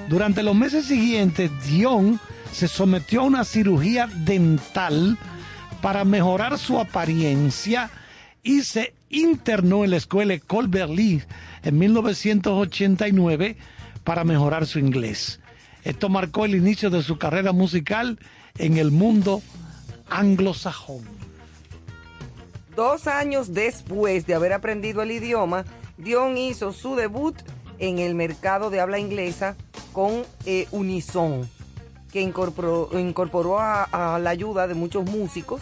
[0.09, 2.19] Durante los meses siguientes, Dion
[2.53, 5.19] se sometió a una cirugía dental
[5.81, 7.91] para mejorar su apariencia
[8.43, 10.69] y se internó en la escuela École
[11.63, 13.57] en 1989
[14.05, 15.41] para mejorar su inglés.
[15.85, 18.19] Esto marcó el inicio de su carrera musical
[18.59, 19.43] en el mundo
[20.11, 21.03] anglosajón.
[22.75, 25.65] Dos años después de haber aprendido el idioma,
[25.97, 27.37] Dion hizo su debut
[27.79, 29.57] en el mercado de habla inglesa
[29.93, 31.49] con eh, Unison,
[32.13, 35.61] que incorporó, incorporó a, a la ayuda de muchos músicos,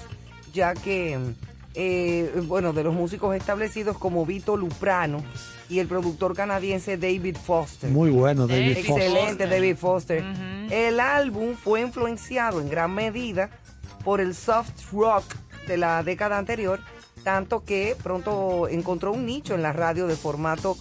[0.52, 1.18] ya que,
[1.74, 5.22] eh, bueno, de los músicos establecidos como Vito Luprano
[5.68, 7.90] y el productor canadiense David Foster.
[7.90, 9.08] Muy bueno, David Foster.
[9.08, 10.24] Excelente, David Foster.
[10.70, 13.50] El álbum fue influenciado en gran medida
[14.04, 15.24] por el soft rock
[15.66, 16.80] de la década anterior,
[17.24, 20.76] tanto que pronto encontró un nicho en la radio de formato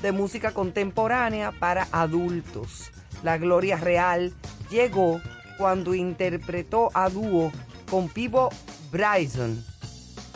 [0.00, 2.90] de música contemporánea para adultos.
[3.22, 4.32] La gloria real
[4.70, 5.20] llegó
[5.58, 7.52] cuando interpretó a dúo
[7.90, 8.50] con Pivo
[8.90, 9.62] Bryson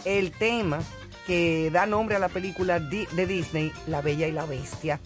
[0.04, 0.80] el tema
[1.26, 5.00] que da nombre a la película de Disney, La Bella y la Bestia,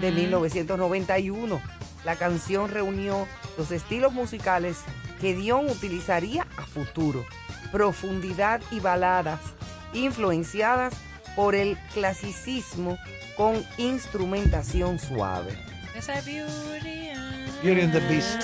[0.00, 1.60] de 1991.
[2.04, 4.78] La canción reunió los estilos musicales
[5.20, 7.24] que Dion utilizaría a futuro,
[7.70, 9.40] profundidad y baladas,
[9.92, 10.94] influenciadas
[11.36, 12.98] por el clasicismo
[13.36, 15.56] con instrumentación suave.
[15.94, 17.19] Esa Beauty
[17.62, 18.42] Beauty and the Beast.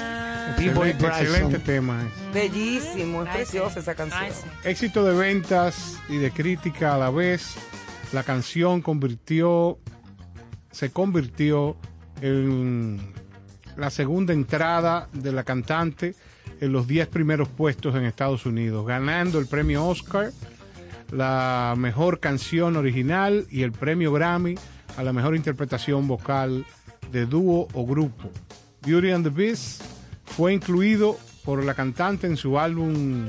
[0.59, 2.03] Excelente, tema.
[2.03, 2.33] eh.
[2.33, 4.27] Bellísimo, es preciosa esa canción.
[4.65, 7.55] Éxito de ventas y de crítica a la vez.
[8.13, 9.79] La canción convirtió,
[10.71, 11.77] se convirtió
[12.21, 13.01] en
[13.77, 16.15] la segunda entrada de la cantante
[16.61, 20.31] en los 10 primeros puestos en Estados Unidos, ganando el premio Oscar,
[21.11, 24.55] la mejor canción original y el premio Grammy
[24.97, 26.65] a la mejor interpretación vocal
[27.11, 28.31] de dúo o grupo.
[28.87, 29.83] Beauty and the Beast
[30.25, 33.27] fue incluido por la cantante en su álbum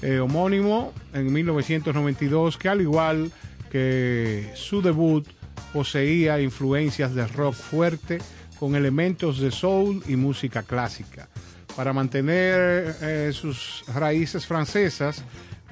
[0.00, 3.30] eh, homónimo en 1992, que al igual
[3.70, 5.28] que su debut
[5.74, 8.18] poseía influencias de rock fuerte
[8.58, 11.28] con elementos de soul y música clásica.
[11.76, 15.22] Para mantener eh, sus raíces francesas,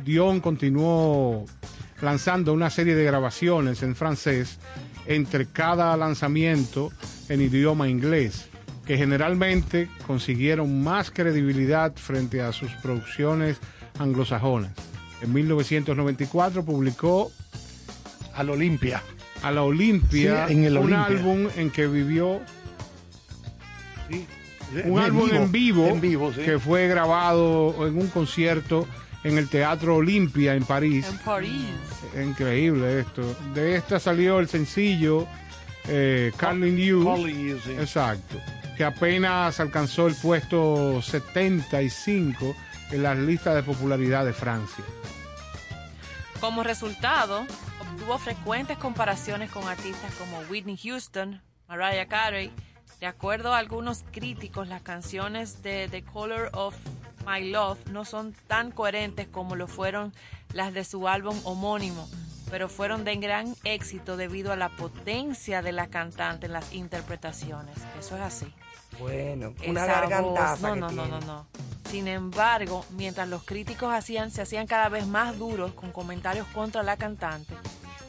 [0.05, 1.47] Dion continuó
[2.03, 4.59] lanzando una serie de grabaciones en francés
[5.07, 6.93] entre cada lanzamiento
[7.31, 8.49] en idioma inglés,
[8.87, 13.59] que generalmente consiguieron más credibilidad frente a sus producciones
[13.99, 14.73] anglosajonas.
[15.23, 17.31] En 1994 publicó
[18.35, 19.03] Al Olimpia.
[19.43, 21.05] a la Olimpia Sí, en el un Olimpia.
[21.07, 22.41] álbum en que vivió
[24.11, 26.43] un En álbum en vivo, En vivo, sí.
[26.43, 28.87] que fue grabado en un concierto
[29.25, 31.07] en el Teatro Olimpia en París.
[31.09, 31.65] En París.
[32.25, 33.23] Increíble esto.
[33.55, 35.27] De esta salió el sencillo
[35.89, 37.05] eh, Calling You.
[37.05, 37.73] Calling You, sí.
[37.73, 38.37] Exacto.
[38.77, 42.55] Que apenas alcanzó el puesto 75
[42.91, 44.85] en las listas de popularidad de Francia.
[46.41, 47.47] Como resultado,
[47.81, 52.53] obtuvo frecuentes comparaciones con artistas como Whitney Houston, Mariah Carey.
[53.01, 56.75] De acuerdo a algunos críticos, las canciones de The Color of
[57.27, 60.13] My Love no son tan coherentes como lo fueron
[60.53, 62.09] las de su álbum homónimo,
[62.51, 67.77] pero fueron de gran éxito debido a la potencia de la cantante en las interpretaciones.
[67.99, 68.53] Eso es así.
[69.01, 71.47] Bueno, una Esa gargantaza voz- que No, no, no, no, no.
[71.91, 76.83] Sin embargo, mientras los críticos hacían, se hacían cada vez más duros con comentarios contra
[76.83, 77.55] la cantante,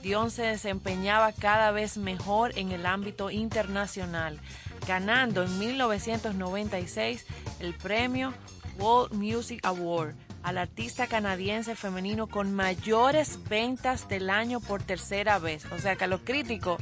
[0.01, 4.39] Dion se desempeñaba cada vez mejor en el ámbito internacional,
[4.87, 7.25] ganando en 1996
[7.59, 8.33] el premio
[8.79, 15.65] World Music Award al artista canadiense femenino con mayores ventas del año por tercera vez.
[15.71, 16.81] O sea que a los críticos,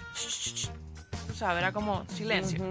[1.27, 2.63] tú sabes, era como silencio.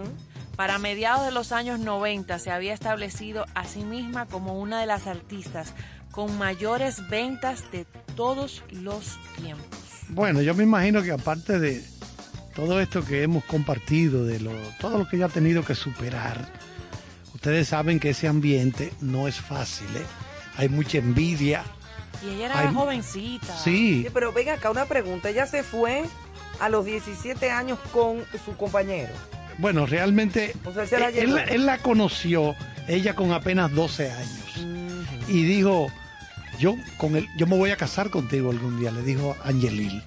[0.56, 4.86] Para mediados de los años 90 se había establecido a sí misma como una de
[4.86, 5.74] las artistas
[6.12, 9.80] con mayores ventas de todos los tiempos.
[10.08, 11.84] Bueno, yo me imagino que aparte de
[12.54, 16.48] todo esto que hemos compartido, de lo, todo lo que ella ha tenido que superar,
[17.34, 20.06] ustedes saben que ese ambiente no es fácil, ¿eh?
[20.56, 21.64] Hay mucha envidia.
[22.24, 23.56] Y ella era Ay, jovencita.
[23.58, 25.28] Sí, Sí, pero venga acá una pregunta.
[25.28, 26.04] Ella se fue
[26.60, 29.12] a los 17 años con su compañero.
[29.58, 32.54] bueno, realmente O sea, se la él, él la conoció,
[32.88, 34.66] ella con apenas 12 años,
[35.28, 35.88] y dijo,
[36.58, 40.02] yo, con él, yo me voy a casar contigo algún día, le dijo Angelil,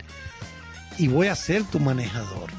[0.97, 2.49] y voy a ser tu manejador.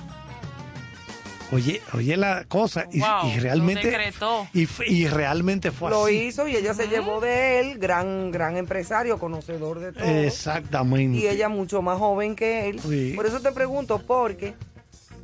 [1.51, 4.47] Oye, oye la cosa, y, Wow, y lo realmente, decretó.
[4.53, 6.25] y, y realmente fue Lo así.
[6.27, 10.05] hizo y ella se llevó de él, gran, gran empresario, conocedor de todo.
[10.05, 11.17] Exactamente.
[11.19, 12.81] Y ella mucho más joven que él.
[12.81, 13.15] Sí.
[13.17, 14.55] Por eso te pregunto, porque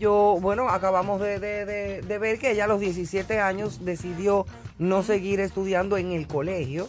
[0.00, 4.46] yo, bueno, acabamos de, de- de- de ver que ella a los 17 años decidió
[4.78, 6.88] no seguir estudiando en el colegio.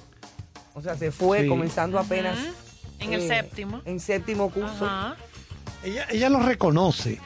[0.75, 1.47] O sea, se fue Sí.
[1.49, 2.37] comenzando apenas.
[2.99, 3.81] En el eh, séptimo.
[3.83, 4.85] En séptimo curso.
[4.85, 5.17] Ajá.
[5.83, 7.19] Ella, ella lo reconoce,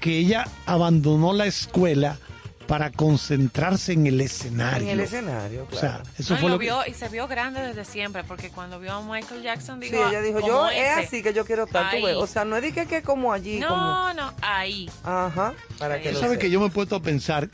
[0.00, 2.18] que ella abandonó la escuela
[2.66, 4.86] para concentrarse en el escenario.
[4.88, 6.04] En el escenario, O sea, claro.
[6.18, 6.64] eso No, y fue lo lo que...
[6.66, 10.08] vio, y se vio grande desde siempre, porque cuando vio a Michael Jackson, Sí, dijo,
[10.08, 12.04] ella dijo, yo es así que yo quiero estar, tú Ahí.
[12.04, 12.14] ves.
[12.16, 13.74] O sea, no es de que, que como allí, como...
[13.76, 14.88] No, no, ahí.
[15.02, 17.48] Ajá, para que Tú lo ¿Sabe que yo me he puesto a pensar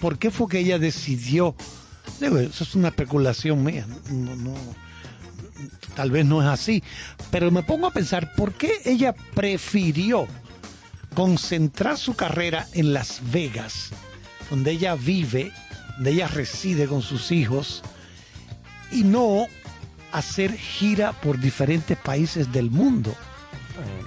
[0.00, 1.54] por qué fue que ella decidió?
[2.20, 3.86] Digo, eso es una especulación mía.
[4.10, 4.54] No, no,
[5.94, 6.82] tal vez no es así.
[7.30, 10.26] Pero me pongo a pensar por qué ella prefirió
[11.14, 13.90] concentrar su carrera en Las Vegas,
[14.48, 15.52] donde ella vive,
[15.96, 17.82] donde ella reside con sus hijos,
[18.92, 19.46] y no
[20.12, 23.14] hacer gira por diferentes países del mundo.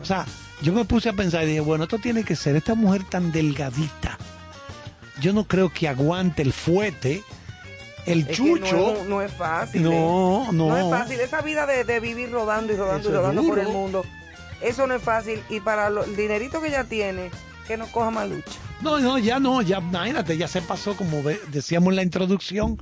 [0.01, 0.26] O sea,
[0.62, 3.32] yo me puse a pensar y dije, bueno, esto tiene que ser esta mujer tan
[3.32, 4.18] delgadita.
[5.22, 7.24] Yo no creo que aguante el fuete,
[8.06, 8.95] el Es chucho.
[8.97, 9.84] no, no es fácil.
[9.84, 10.47] No, ¿eh?
[10.51, 10.70] no.
[10.70, 11.20] No es fácil.
[11.20, 14.06] Esa vida de, de vivir rodando y rodando Eso y rodando por el mundo,
[14.64, 15.41] eso no es fácil.
[15.49, 17.30] Y para lo- el dinerito que ella tiene,
[17.68, 18.51] que no coja más lucha.
[18.82, 22.78] No, no, ya no, ya imagínate, ya se pasó, como decíamos en la introducción,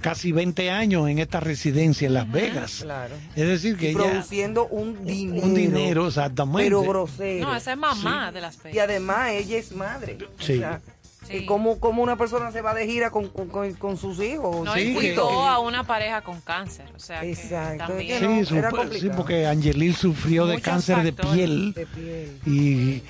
[0.00, 2.80] casi 20 años en esta residencia en Las Vegas.
[2.82, 3.14] Claro.
[3.36, 3.98] Es decir, que ella.
[4.00, 5.46] Produciendo un dinero.
[5.46, 6.62] Un dinero, exactamente.
[6.64, 7.46] Pero grosero.
[7.46, 8.84] No, esa es mamá de las Y fechas.
[8.84, 10.18] además ella es madre.
[10.40, 10.54] Sí.
[10.54, 10.80] O sea,
[11.26, 11.36] Sí.
[11.38, 14.64] ¿y ¿cómo, cómo una persona se va de gira con, con, con- con sus hijos?
[14.64, 16.86] No, Sí, y que- cuidó que- a una pareja con cáncer.
[16.94, 18.12] O sea, que Exacto, también.
[18.12, 19.16] es Sí, no, su- era sí, complicado.
[19.16, 21.72] porque Angelil sufrió de cáncer de piel.
[21.74, 22.38] De piel.
[22.46, 23.02] y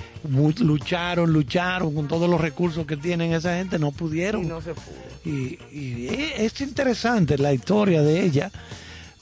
[0.62, 4.44] lucharon, lucharon con todos los recursos que tienen esa gente, no pudieron.
[4.44, 4.84] Y no se pudo.
[5.24, 8.50] Y, y es interesante la historia de ella.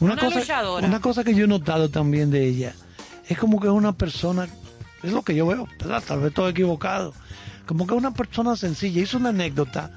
[0.01, 0.87] Una, Una cosa, luchadora.
[0.87, 2.75] una cosa que yo he notado también de ella
[3.29, 4.49] es como que es una persona,
[5.03, 6.03] es lo que yo veo, ¿verdad?
[6.07, 7.15] tal vez estoy equivocado,
[7.67, 9.03] como que una persona sencilla.
[9.03, 9.91] Hizo una anécdota,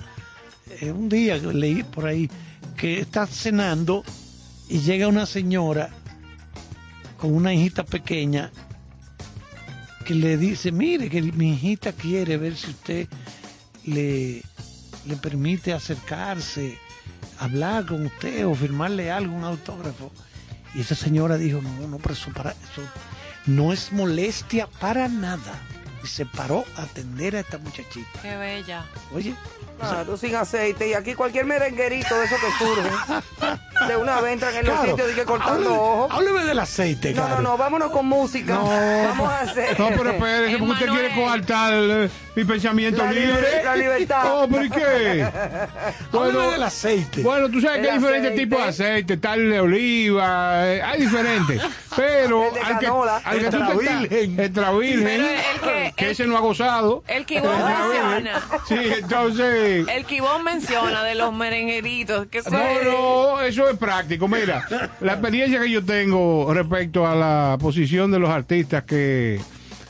[0.82, 2.30] eh, un día leí por ahí,
[2.78, 4.04] que está cenando
[4.68, 5.90] y llega una señora
[7.18, 8.52] con una hijita pequeña
[10.06, 13.08] que le dice, mire, que mi hijita quiere ver si usted
[13.86, 14.44] le,
[15.22, 16.78] permite acercarse,
[17.40, 20.12] hablar con usted o firmarle algo, un autógrafo.
[20.76, 22.30] Y esa señora dijo, no, no, pero eso
[23.48, 25.60] no es molestia para nada.
[26.06, 28.22] Y se paró a atender a esta muchachita.
[28.22, 28.86] Qué bella.
[29.12, 29.34] Oye,
[29.80, 30.88] Claro, sin aceite.
[30.90, 34.90] Y aquí cualquier merenguerito de eso que surge, de una vez entran en los Caro,
[34.92, 36.12] sitios de que cortando hábleme- ojos.
[36.12, 38.54] Hábleme del aceite, No, no, no, vámonos con música.
[38.56, 38.64] No.
[38.68, 39.80] Vamos a hacer.
[39.80, 43.28] No, pero espérese, porque usted quiere coartar mi pensamiento La libre.
[43.34, 44.24] libre- la libertad.
[44.36, 45.28] Oh, pero ¿y qué?
[46.14, 47.22] Hábleme del aceite.
[47.22, 48.44] Bueno, tú sabes El que hay diferentes aceite.
[48.46, 51.62] tipos de aceite, el de oliva, eh, hay diferentes.
[51.96, 53.22] Pero El de al que, canola.
[53.24, 54.40] al que Extra virgen.
[54.40, 55.04] extra virgen,
[55.62, 57.04] Pero el que- ese no ha gozado.
[57.08, 58.42] El que menciona.
[58.68, 59.65] Sí, entonces.
[59.66, 62.28] El vos menciona de los merengueritos.
[62.28, 64.28] Que No, son- no, eso es práctico.
[64.28, 64.66] Mira,
[65.02, 69.40] la experiencia que yo tengo respecto a la posición de los artistas que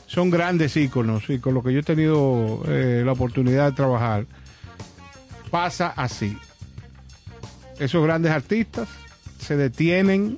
[0.08, 4.26] son grandes íconos y con los que yo he tenido eh, la oportunidad de trabajar,
[5.52, 6.38] pasa así.
[7.80, 8.88] Esos grandes artistas
[9.40, 10.38] se detienen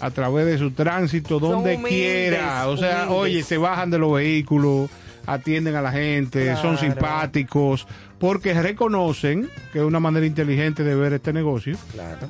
[0.00, 1.90] a través de su tránsito donde humildes,
[2.30, 2.68] quiera.
[2.68, 3.16] O sea, humildes.
[3.18, 4.88] oye, se bajan de los vehículos,
[5.26, 7.86] atienden a la gente, son simpáticos,
[8.18, 12.28] porque reconocen que es una manera inteligente de ver este negocio, Claro.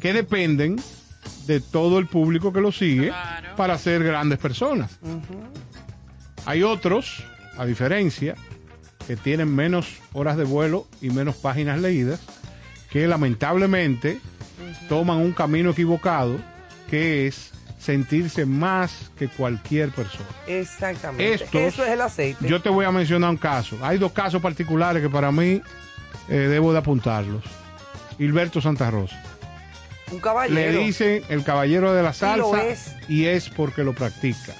[0.00, 0.76] que dependen
[1.46, 3.56] de todo el público que lo sigue Claro.
[3.56, 4.98] para ser grandes personas.
[6.46, 7.24] Hay otros,
[7.58, 8.34] a diferencia,
[9.06, 12.20] que tienen menos horas de vuelo y menos páginas leídas,
[12.90, 14.20] que lamentablemente
[14.88, 16.36] toman un camino equivocado,
[16.90, 20.26] que es sentirse más que cualquier persona.
[20.46, 21.34] Exactamente.
[21.34, 22.48] Estos- Eso es el aceite.
[22.48, 23.76] Yo te voy a mencionar un caso.
[23.82, 25.60] Hay dos casos particulares que para mí
[26.28, 27.44] eh, debo de apuntarlos.
[28.18, 29.16] Hilberto Santa Rosa.
[30.10, 30.78] un Le caballero.
[30.80, 32.96] dicen el caballero de la salsa es.
[33.08, 34.54] y es porque lo practica.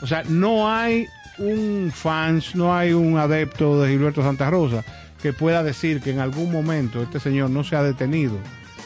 [0.00, 1.06] O sea, no hay
[1.38, 4.84] un fans, no hay un adepto de Gilberto Santa Rosa
[5.20, 8.38] que pueda decir que en algún momento este señor no se ha detenido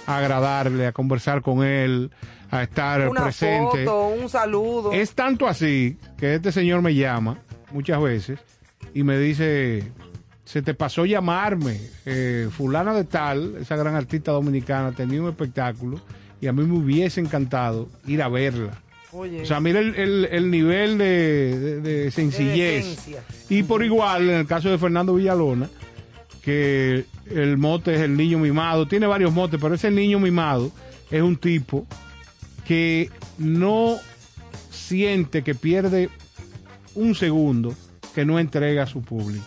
[0.07, 2.11] a agradarle, a conversar con él,
[2.51, 3.84] a estar una presente.
[3.84, 4.92] foto, un saludo.
[4.92, 7.38] Es tanto así que este señor me llama
[7.72, 8.38] muchas veces
[8.94, 9.90] y me dice,
[10.44, 16.01] se te pasó llamarme, eh, fulana de tal, esa gran artista dominicana, tenía un espectáculo
[16.40, 18.80] y a mí me hubiese encantado ir a verla.
[19.12, 23.09] Oye, O sea, mira el, el- el nivel de, de- de sencillez.
[23.49, 25.68] y por igual, en el caso de Fernando Villalona,
[26.42, 30.70] que el mote es el niño mimado, tiene varios motes, pero ese niño mimado
[31.11, 31.86] es un tipo
[32.67, 33.97] que no
[34.71, 36.09] siente que pierde
[36.95, 37.75] un segundo
[38.14, 39.45] que no entrega a su público.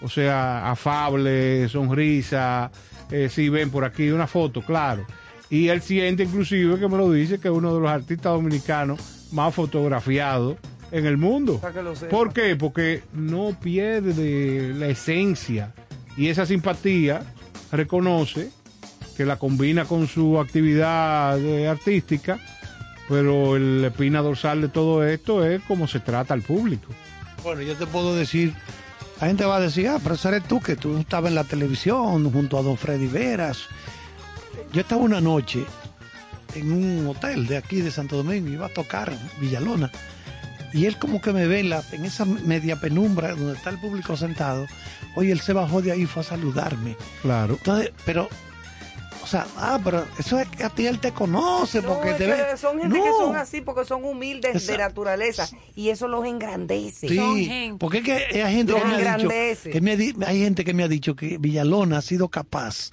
[0.00, 2.70] O sea, afable, sonrisa,
[3.10, 5.04] eh, si ven por aquí una foto, claro.
[5.50, 9.00] Y él siente inclusive que me lo dice que es uno de los artistas dominicanos
[9.32, 10.56] más fotografiados
[10.90, 11.60] en el mundo.
[12.10, 12.56] ¿Por qué?
[12.56, 15.74] Porque no pierde la esencia
[16.16, 17.22] Y esa simpatía
[17.72, 18.50] reconoce
[19.16, 22.38] que la combina con su actividad eh, artística,
[23.08, 26.88] pero el espina dorsal de todo esto es cómo se trata al público.
[27.42, 28.52] Bueno, yo te puedo decir,
[29.20, 31.44] la gente va a decir, ah, pero ese eres tú, que tú estabas en la
[31.44, 33.58] televisión junto a don Freddy Veras.
[34.72, 35.64] Yo estaba una noche
[36.54, 39.90] en un hotel de aquí de Santo Domingo, iba a tocar Villalona,
[40.72, 43.78] y él como que me ve en, la- en esa media penumbra donde está el
[43.78, 44.66] público sentado,
[45.14, 46.96] oye, él se bajó de ahí y fue a saludarme.
[47.22, 47.54] Claro.
[47.54, 48.28] Entonces, pero,
[49.26, 52.28] o sea, ah, pero eso es que a ti él te conoce No, porque te
[52.28, 52.56] ve.
[52.56, 57.08] son gente que son así porque son humildes de naturaleza y eso los engrandece.
[57.08, 57.78] Sí, Son gente.
[57.80, 59.70] porque es que hay gente Los que me ha dicho, engrandece.
[59.70, 62.90] que me ha di- hay gente que me ha dicho que Villalona ha sido capaz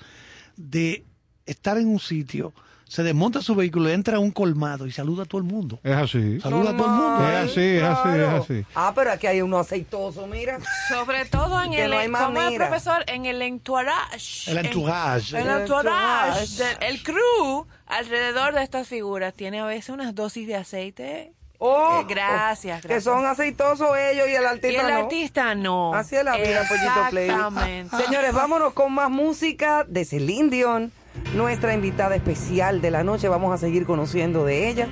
[0.58, 1.06] de
[1.46, 2.52] estar en un sitio,
[2.94, 5.80] se desmonta su vehículo, entra a un colmado y saluda a todo el mundo.
[5.84, 6.40] Es así.
[6.40, 7.28] Saluda a todo el mundo.
[7.28, 8.66] Es así, es así, es así.
[8.76, 10.60] Ah, pero aquí hay uno aceitoso, mira.
[10.90, 14.52] Sobre todo en el, no hay como el profesor, en el entourage.
[14.52, 15.36] El en- entourage.
[15.40, 16.64] El El entourage.
[16.82, 21.34] el crew alrededor de estas figuras tiene a veces unas dosis de aceite.
[21.58, 23.04] Oh, Eh, gracias, Que gracias.
[23.06, 25.00] son aceitosos ellos y el Y artista el no.
[25.04, 25.94] artista no.
[25.96, 27.30] Así es la vida, Pollito Play.
[27.30, 27.98] Exactamente.
[27.98, 30.92] Señores, vámonos con más música de Celine Dion,
[31.36, 33.28] nuestra invitada especial de la noche.
[33.28, 34.88] Vamos a seguir conociendo de ella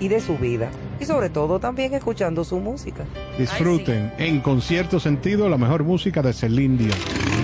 [0.00, 0.70] y de su vida.
[1.00, 3.04] Y sobre todo también escuchando su música.
[3.38, 7.39] Disfruten en concierto sentido la mejor música de Celine Dion.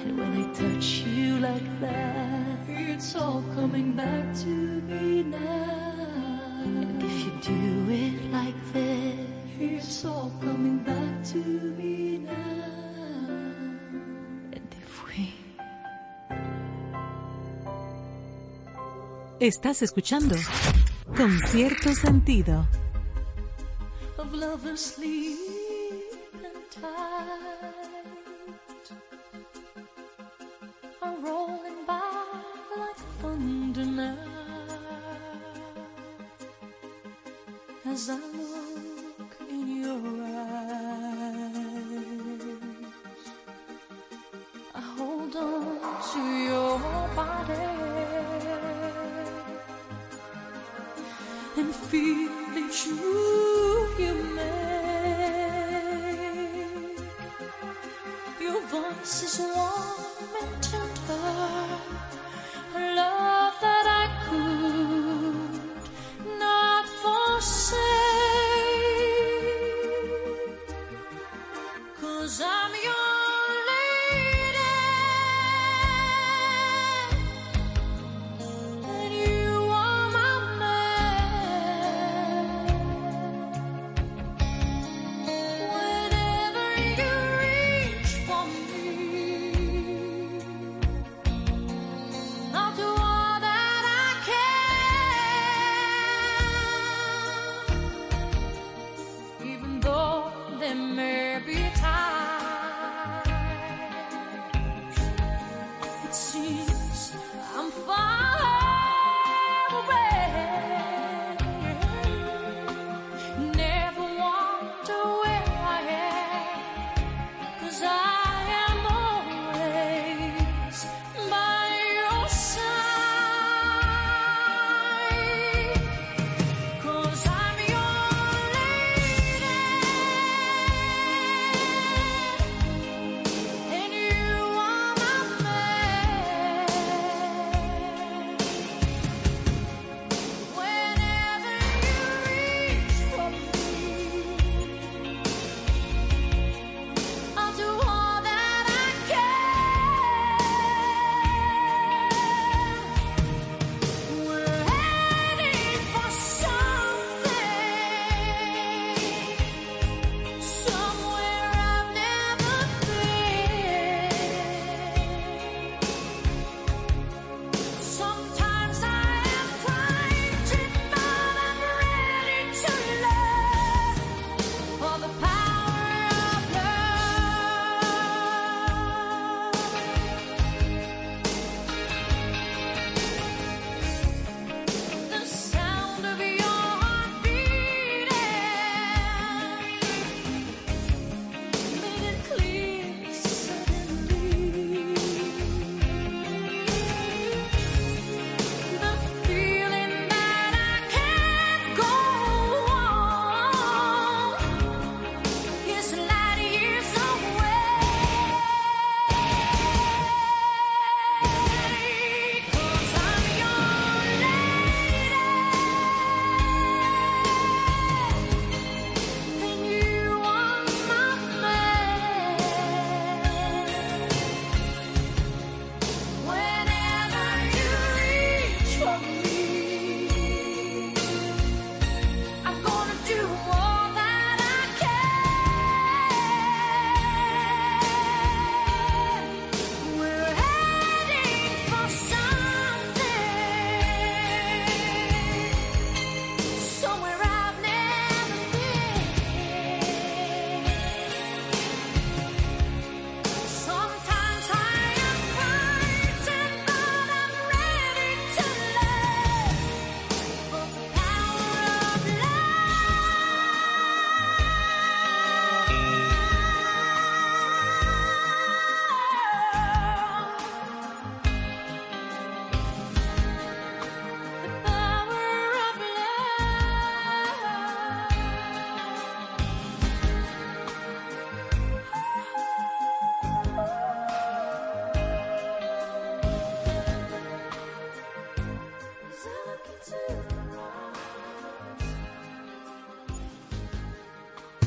[0.00, 6.62] And when I touch you like that, it's all coming back to me now.
[6.64, 9.28] And if you do it like this,
[9.58, 11.38] it's all coming back to
[11.78, 12.68] me now.
[14.52, 15.32] And if we...
[19.40, 20.36] Estás escuchando
[21.16, 22.66] Con cierto sentido.
[24.18, 24.32] Of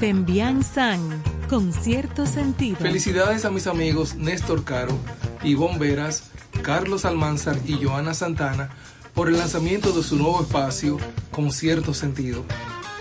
[0.01, 2.77] Pembian San, con cierto sentido.
[2.77, 4.97] Felicidades a mis amigos Néstor Caro,
[5.43, 6.23] Ivonne Veras,
[6.63, 8.71] Carlos Almanzar y Joana Santana
[9.13, 10.97] por el lanzamiento de su nuevo espacio
[11.29, 12.43] con cierto sentido.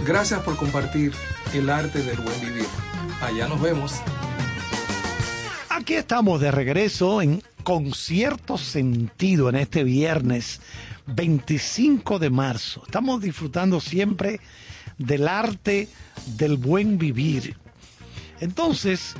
[0.05, 1.14] Gracias por compartir
[1.55, 2.66] el arte del buen vivir.
[3.22, 3.94] Allá nos vemos.
[5.70, 10.61] Aquí estamos de regreso en con cierto sentido en este viernes
[11.07, 12.82] 25 de marzo.
[12.84, 14.38] Estamos disfrutando siempre
[15.01, 15.88] del arte
[16.36, 17.57] del buen vivir.
[18.40, 19.14] Entonces,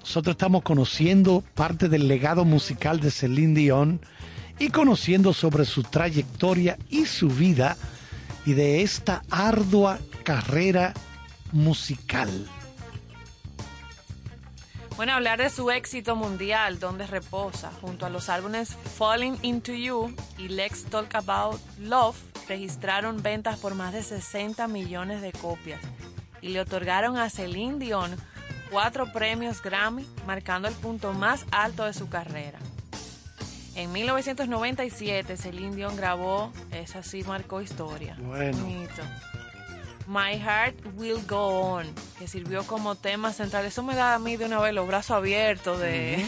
[0.00, 4.00] nosotros estamos conociendo parte del legado musical de Celine Dion
[4.58, 7.76] y conociendo sobre su trayectoria y su vida
[8.46, 10.94] y de esta ardua carrera
[11.52, 12.46] musical.
[14.96, 20.16] Bueno, hablar de su éxito mundial, donde reposa, junto a los álbumes Falling Into You
[20.38, 22.16] y Let's Talk About Love,
[22.48, 25.82] registraron ventas por más de 60 millones de copias
[26.40, 28.16] y le otorgaron a Celine Dion
[28.70, 32.58] cuatro premios Grammy, marcando el punto más alto de su carrera.
[33.74, 38.16] En 1997, Celine Dion grabó, esa sí marcó historia.
[38.18, 38.56] Bueno.
[38.62, 39.02] Bonito.
[40.06, 41.86] My Heart Will Go On,
[42.18, 43.64] que sirvió como tema central.
[43.64, 46.24] Eso me da a mí de una vez los brazos abiertos de...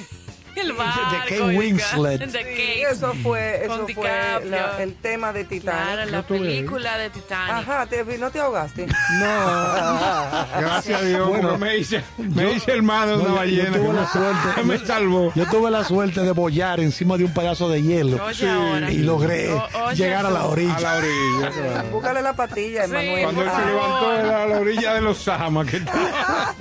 [0.58, 1.10] el barco.
[1.10, 2.20] de Kate Winslet.
[2.20, 4.10] de Sí, eso fue, eso fue
[4.44, 5.84] la- el tema de Titanic.
[5.84, 7.68] Claro, la Yo película de Titanic.
[7.68, 8.86] Ajá, te, vi- ¿no te ahogaste?
[10.58, 13.76] Gracias a Dios, Bueno, me hice, me hice hermano de no, una yo- yo ballena
[13.78, 15.32] tuve la me- suerte- me salvó.
[15.34, 18.90] Yo tuve la suerte de bollar encima de un pedazo de hielo Oye, ahora.
[18.90, 20.74] y logré O- oye, llegar a la orilla.
[20.76, 21.88] A la orilla, claro.
[21.90, 23.22] Búscale la patilla, Sí, Emanuel.
[23.22, 25.82] Cuando él se levantó era a la orilla de los estaba.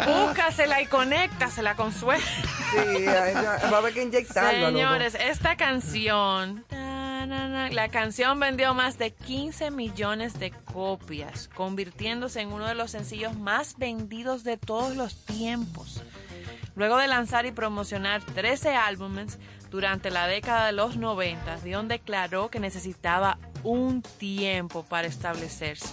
[0.05, 2.23] Búscasela y conéctasela con suerte.
[2.71, 4.67] Sí, va a haber que inyectarlo.
[4.67, 12.65] Señores, esta canción, la canción vendió más de 15 millones de copias, convirtiéndose en uno
[12.67, 16.01] de los sencillos más vendidos de todos los tiempos.
[16.75, 19.39] Luego de lanzar y promocionar 13 álbumes
[19.71, 25.89] durante la década de los 90, Dion declaró que necesitaba un tiempo para establecerse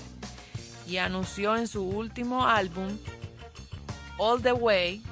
[0.87, 2.99] y anunció en su último álbum,
[4.19, 5.03] All the Way,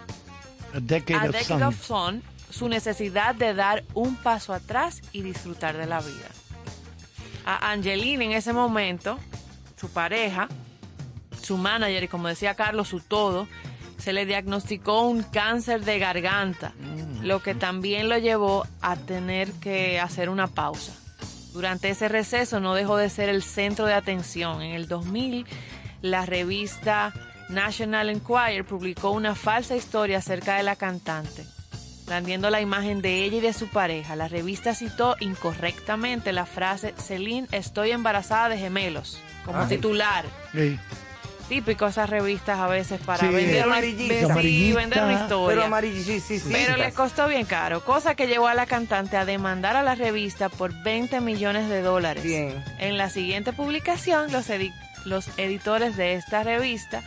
[0.75, 5.87] A Decade a of Sun, su necesidad de dar un paso atrás y disfrutar de
[5.87, 6.29] la vida.
[7.45, 9.19] A Angelina en ese momento,
[9.77, 10.49] su pareja,
[11.43, 13.49] su manager y como decía Carlos, su todo,
[13.99, 16.73] se le diagnosticó un cáncer de garganta,
[17.21, 20.93] lo que también lo llevó a tener que hacer una pausa.
[21.53, 24.63] Durante ese receso no dejó de ser el centro de atención.
[24.63, 25.47] En el 2000,
[26.01, 27.13] la revista
[27.53, 31.45] National Enquirer publicó una falsa historia acerca de la cantante,
[32.07, 34.17] blandiendo la imagen de ella y de su pareja.
[34.17, 39.69] La revista citó incorrectamente la frase Celine, estoy embarazada de gemelos, como Ay.
[39.69, 40.25] titular.
[40.53, 40.79] Sí.
[41.49, 44.35] Típico esas revistas a veces para Sí, vender, una, sí, Amarillista.
[44.81, 45.69] vender una historia.
[45.71, 46.43] Pero.
[46.51, 49.95] Pero les costó bien caro, cosa que llevó a la cantante a demandar a la
[49.95, 52.23] revista por 20 millones de dólares.
[52.25, 52.65] Bien.
[52.79, 54.31] En la siguiente publicación,
[55.05, 57.03] los editores de esta revista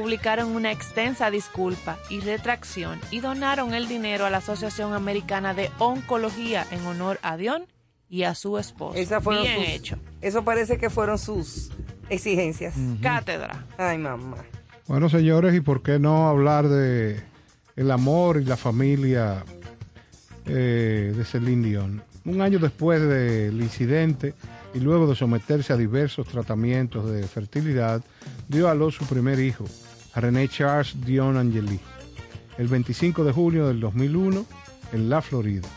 [0.00, 5.70] publicaron una extensa disculpa y retracción y donaron el dinero a la Asociación Americana de
[5.78, 7.66] Oncología en honor a Dion
[8.08, 8.96] y a su esposo.
[8.98, 9.96] Esas fueron bien sus- hecho.
[10.22, 11.70] Eso parece que fueron sus
[12.08, 12.74] exigencias.
[13.02, 13.66] Cátedra.
[13.76, 14.38] Ay, mamá.
[14.86, 17.20] Bueno, señores, ¿y por qué no hablar de
[17.76, 19.44] el amor y la familia
[20.46, 22.02] eh, de Celine Dion?
[22.24, 24.34] Un año después del incidente
[24.74, 28.02] y luego de someterse a diversos tratamientos de fertilidad,
[28.48, 29.64] dio a luz su primer hijo,
[30.14, 31.80] a René Charles Dion Angeli,
[32.58, 34.46] el 25 de junio del 2001
[34.92, 35.68] en la Florida.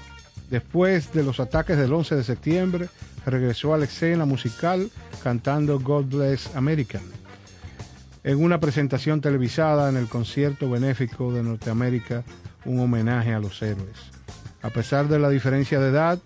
[0.49, 2.89] Después de los ataques del 11 de septiembre,
[3.25, 4.89] regresó a la escena musical
[5.23, 6.99] cantando God Bless America
[8.23, 12.23] en una presentación televisada en el concierto benéfico de Norteamérica,
[12.65, 13.97] un homenaje a los héroes.
[14.61, 16.19] A pesar de la diferencia de edad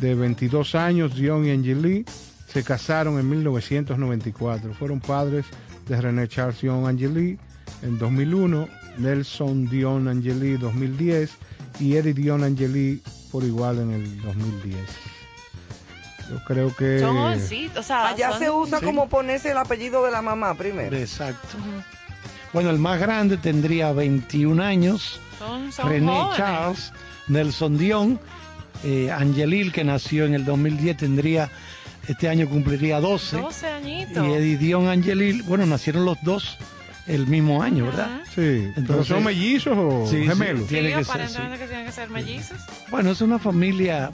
[0.00, 2.04] de 22 años, Dion y Angeli
[2.46, 4.72] se casaron en 1994.
[4.74, 5.46] Fueron padres
[5.90, 7.36] de René Charles Dion Angeli
[7.82, 8.68] en 2001,
[8.98, 11.30] Nelson Dion Angeli 2010
[11.80, 14.76] y Eddie Dion Angeli por igual en el 2010.
[16.30, 17.00] Yo creo que...
[17.00, 18.84] Son jovencitos, o sea, Allá son- se usa Sí.
[18.84, 20.96] como ponerse el apellido de la mamá primero.
[20.96, 21.58] Exacto.
[22.52, 25.20] Bueno, el más grande tendría 21 años.
[25.40, 26.36] son, son René jóvenes.
[26.36, 26.92] Charles,
[27.26, 28.20] Nelson Dion,
[28.84, 31.50] eh, Angelil, que nació en el 2010, tendría,
[32.08, 33.36] este año cumpliría 12.
[33.38, 34.26] 12 añitos.
[34.26, 36.56] Y Eddie Dion Angelil, bueno, nacieron los dos
[37.06, 38.20] el mismo año, ¿verdad?
[38.26, 40.62] Sí, pero Entonces- son mellizos o Sí, gemelos.
[40.62, 42.58] Sí, Tiene que ser, aparentemente que tienen que ser mellizos.
[42.90, 44.10] Bueno, es una familia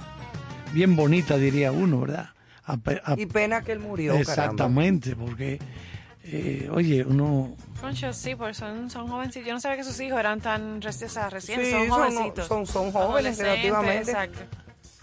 [0.72, 2.30] bien bonita, diría uno, ¿verdad?
[2.64, 4.32] A pe- a- Y pena que él murió, caramba.
[4.32, 5.58] exactamente, porque,
[6.24, 7.54] eh, oye, uno...
[7.80, 9.46] Concho, sí, porque son, son jovencitos.
[9.46, 11.90] Yo no sabía que sus hijos eran tan reci- o sea, recién, Sí, son son-
[11.90, 12.46] jovencitos.
[12.48, 14.10] son- son jóvenes relativamente.
[14.10, 14.40] Exacto.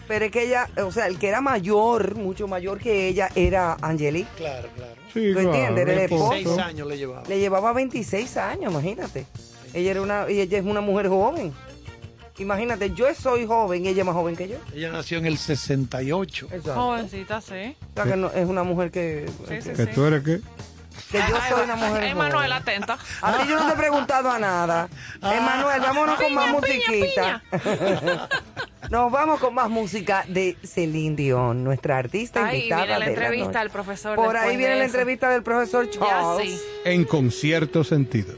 [0.06, 3.76] Pero es que ella, o sea, el que era mayor, mucho mayor que ella, era
[3.80, 4.28] Angelique.
[4.36, 4.92] Claro, claro.
[5.12, 5.88] Sí, ¿Tú entiendes?
[5.88, 6.30] El esposo.
[6.32, 7.22] Seis años le llevaba.
[7.28, 9.26] Le llevaba 26 años, imagínate.
[9.72, 11.52] Ella era una, y ella es una mujer joven.
[12.38, 14.56] Imagínate, yo soy joven y ella es más joven que yo.
[14.74, 16.46] Ella nació en el 68.
[16.50, 16.74] Exacto.
[16.74, 17.76] Jovencita, sí.
[17.92, 19.90] O sea, que no- es una mujer que, Sí, sí, ¿Que sí.
[19.94, 20.40] tú eres qué?
[21.10, 22.04] Que yo soy una mujer.
[22.04, 22.98] Emanuel, atenta.
[23.22, 24.88] A ti yo no te he preguntado a nada.
[25.22, 27.42] Emanuel, vámonos con más musiquita.
[28.90, 33.10] Nos vamos con más música de Celine Dion, nuestra artista Ahí invitada viene la de
[33.12, 33.58] entrevista noche.
[33.58, 34.14] al profesor.
[34.16, 34.96] Por ahí viene la eso.
[34.96, 36.48] entrevista del profesor Ya Charles.
[36.50, 36.60] sí.
[36.84, 38.34] En concierto sentido.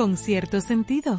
[0.00, 1.18] con cierto sentido.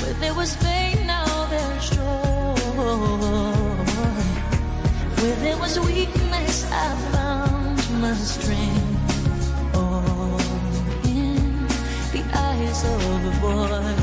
[0.00, 2.54] Where there was pain, now there's joy.
[5.20, 9.44] Where there was weakness, I found my strength.
[9.74, 10.38] Oh,
[11.04, 11.68] in
[12.14, 14.01] the eyes of a boy.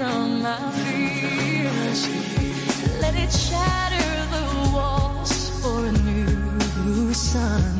[0.00, 2.08] drown my fears.
[3.02, 7.79] Let it shatter the walls for a new sun.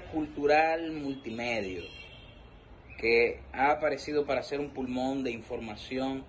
[0.00, 1.82] cultural multimedia
[2.98, 6.24] que ha aparecido para ser un pulmón de información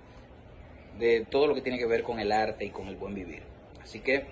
[0.99, 3.44] de todo lo que tiene que ver con el arte y con el buen vivir.
[3.81, 4.26] Así que,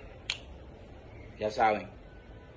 [1.38, 1.86] ya saben,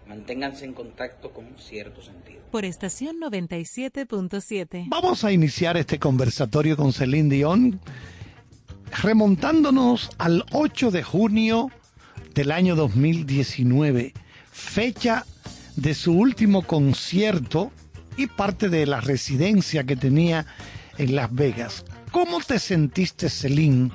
[0.08, 2.42] manténganse en contacto con cierto sentido.
[2.52, 4.86] Por estación 97.7.
[4.88, 7.80] Vamos a iniciar este conversatorio con Celine Dion
[9.04, 11.70] remontándonos al 8 de junio
[12.34, 14.14] del año 2019,
[14.52, 15.26] fecha
[15.76, 17.72] de su último concierto
[18.18, 20.46] y parte de la residencia que tenía
[20.98, 21.86] en Las Vegas.
[22.12, 23.92] ¿Cómo te sentiste, Celine,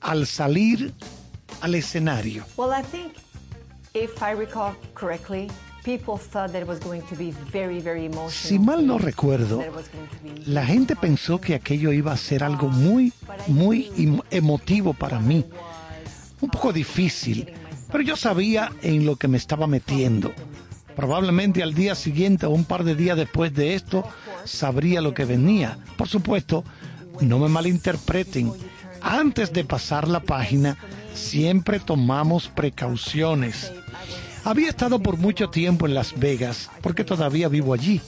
[0.00, 0.94] al salir
[1.60, 2.44] al escenario?
[2.56, 3.12] Well, I think
[3.94, 5.48] if I recall correctly,
[5.84, 8.30] people thought that it was going to be very, very emotional.
[8.30, 9.64] Si mal no recuerdo,
[10.46, 13.12] la gente pensó que aquello iba a ser algo muy,
[13.48, 15.44] muy em, emotivo para mí.
[16.40, 17.52] Un poco difícil,
[17.90, 20.32] pero yo sabía en lo que me estaba metiendo
[20.96, 24.08] Probablemente al día siguiente o un par de días después de esto
[24.44, 25.78] sabría lo que venía.
[25.98, 26.64] Por supuesto,
[27.20, 28.52] no me malinterpreten.
[29.02, 30.78] Antes de pasar la página,
[31.14, 33.72] siempre tomamos precauciones.
[34.44, 38.00] Había estado por mucho tiempo en Las Vegas, porque todavía vivo allí.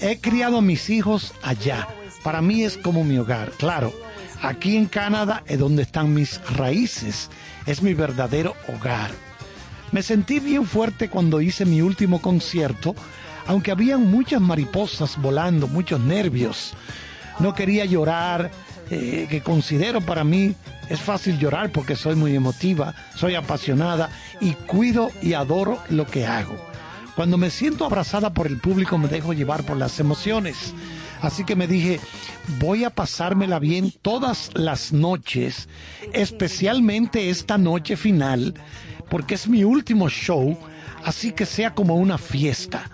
[0.00, 1.88] He criado a mis hijos allá.
[2.22, 3.50] Para mí es como mi hogar.
[3.58, 3.92] Claro,
[4.40, 7.28] aquí en Canadá es donde están mis raíces.
[7.66, 9.10] Es mi verdadero hogar.
[9.92, 12.94] Me sentí bien fuerte cuando hice mi último concierto,
[13.46, 16.74] aunque habían muchas mariposas volando, muchos nervios.
[17.40, 18.50] No quería llorar,
[18.90, 20.54] eh, que considero para mí
[20.88, 24.10] es fácil llorar porque soy muy emotiva, soy apasionada
[24.40, 26.56] y cuido y adoro lo que hago.
[27.14, 30.74] Cuando me siento abrazada por el público me dejo llevar por las emociones.
[31.20, 32.00] Así que me dije,
[32.58, 35.68] voy a pasármela bien todas las noches,
[36.12, 38.54] especialmente esta noche final,
[39.10, 40.56] porque es mi último show,
[41.04, 42.90] así que sea como una fiesta.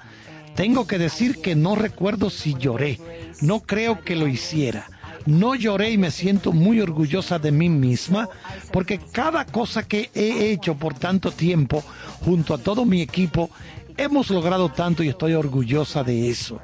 [0.57, 2.99] Tengo que decir que no recuerdo si lloré,
[3.43, 4.87] no creo que lo hiciera.
[5.27, 8.29] No lloré y me siento muy orgullosa de mí misma
[8.73, 11.83] porque cada cosa que he hecho por tanto tiempo
[12.21, 13.51] junto a todo mi equipo
[13.97, 16.61] hemos logrado tanto y estoy orgullosa de eso.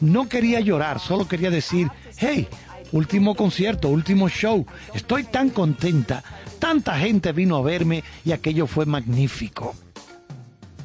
[0.00, 2.48] No quería llorar, solo quería decir, hey,
[2.92, 6.22] último concierto, último show, estoy tan contenta,
[6.58, 9.74] tanta gente vino a verme y aquello fue magnífico.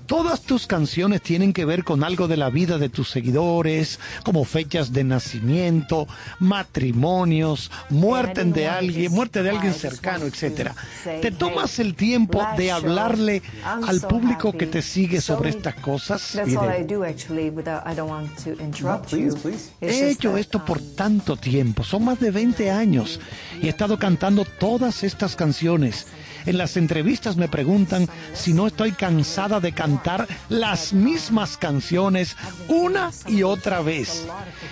[0.05, 4.43] Todas tus canciones tienen que ver con algo de la vida de tus seguidores, como
[4.43, 6.07] fechas de nacimiento,
[6.39, 10.75] matrimonios, muerte de alguien, muerte de alguien cercano, etcétera.
[11.03, 16.31] ¿Te tomas el tiempo de hablarle al público que te sigue sobre estas cosas?
[16.33, 17.49] That's all Mire, I do actually.
[17.49, 19.35] Without, I don't want to interrupt you.
[19.35, 23.19] It's He hecho esto por um, tanto tiempo, son más de 20 años
[23.61, 26.07] y he estado cantando todas estas canciones.
[26.45, 32.35] En las entrevistas me preguntan si no estoy cansada de cantar las mismas canciones
[32.67, 34.25] una y otra vez.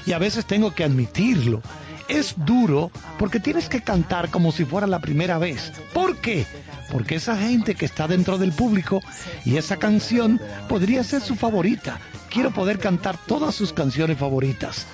[0.06, 1.61] Y a veces tengo que admitirlo.
[2.07, 5.72] Es duro porque tienes que cantar como si fuera la primera vez.
[5.93, 6.45] ¿Por qué?
[6.91, 9.02] Porque esa gente que está dentro del público
[9.45, 11.99] y esa canción podría ser su favorita.
[12.30, 14.85] Quiero poder cantar todas sus canciones favoritas.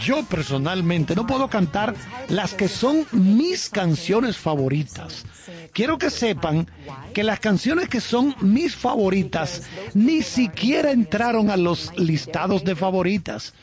[0.00, 1.94] Yo personalmente no puedo cantar
[2.28, 5.24] las que son mis canciones favoritas.
[5.72, 6.70] Quiero que sepan
[7.12, 9.62] que las canciones que son mis favoritas
[9.94, 13.54] ni siquiera entraron a los listados de favoritas.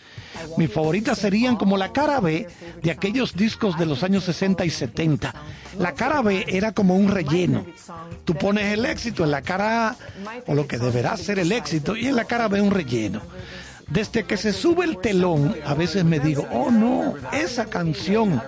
[0.57, 2.47] Mis favoritas serían como la cara B
[2.81, 5.33] de aquellos discos de los años 60 y 70.
[5.79, 7.65] La cara B era como un relleno.
[8.25, 9.95] Tú pones el éxito en la cara A,
[10.47, 13.21] o lo que deberá ser el éxito, y en la cara B un relleno.
[13.89, 18.41] Desde que se sube el telón, a veces me digo, oh no, esa canción.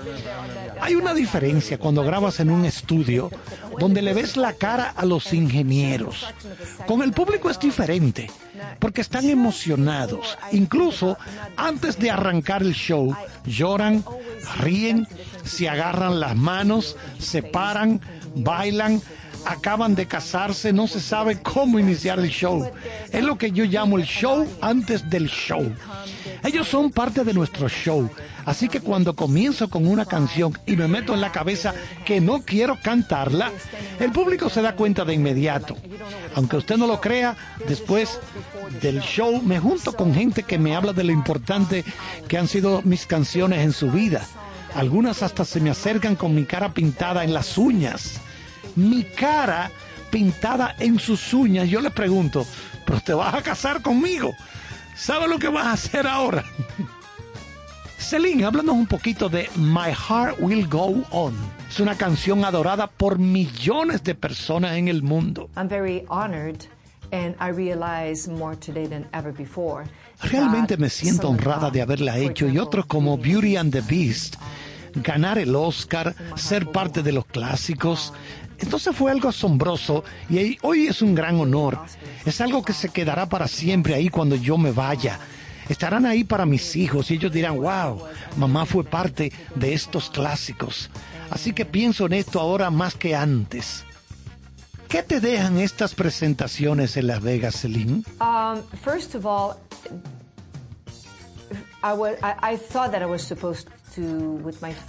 [0.82, 3.32] Hay una diferencia cuando grabas en un estudio
[3.80, 6.26] donde le ves la cara a los ingenieros.
[6.86, 8.30] Con el público es diferente,
[8.80, 10.38] porque están emocionados.
[10.52, 11.18] Incluso
[11.56, 14.04] antes de arrancar el show, lloran,
[14.60, 15.08] ríen,
[15.44, 18.02] se agarran las manos, se paran,
[18.36, 19.02] bailan,
[19.46, 22.70] acaban de casarse, no se sabe cómo iniciar el show.
[23.12, 25.72] Es lo que yo llamo el show antes del show.
[26.44, 28.10] Ellos son parte de nuestro show.
[28.46, 31.74] Así que cuando comienzo con una canción y me meto en la cabeza
[32.06, 33.52] que no quiero cantarla,
[34.00, 35.76] el público se da cuenta de inmediato.
[36.36, 37.36] Aunque usted no lo crea,
[37.68, 38.20] después
[38.82, 41.84] del show me junto con gente que me habla de lo importante
[42.28, 44.26] que han sido mis canciones en su vida.
[44.76, 48.20] Algunas hasta se me acercan con mi cara pintada en las uñas.
[48.76, 49.72] Mi cara
[50.10, 51.68] pintada en sus uñas.
[51.70, 52.46] Yo le pregunto,
[52.86, 54.34] ¿pero te vas a casar conmigo?
[54.96, 56.44] ¿Sabes lo que vas a hacer ahora?
[57.98, 61.34] Celine, háblanos un poquito de My Heart Will Go On.
[61.68, 65.50] Es una canción adorada por millones de personas en el mundo.
[65.58, 66.58] I'm very honored,
[67.12, 69.86] and I realize more today than ever before.
[70.22, 74.36] Realmente me siento honrada de haberla hecho y otros como Beauty and the Beast,
[74.96, 78.14] ganar el Oscar, ser parte de los clásicos.
[78.60, 81.80] Entonces fue algo asombroso y hoy es un gran honor.
[82.26, 85.20] Es algo que se quedará para siempre ahí cuando yo me vaya.
[85.70, 88.02] Estarán ahí para mis hijos y ellos dirán, wow,
[88.38, 90.90] mamá fue parte de estos clásicos.
[91.30, 93.84] Así que pienso en esto ahora más que antes.
[94.88, 98.04] ¿Qué te dejan estas presentaciones en Las Vegas, Celine?
[98.22, 99.56] Um, first of all,
[101.84, 103.68] I was, I, I thought that I was supposed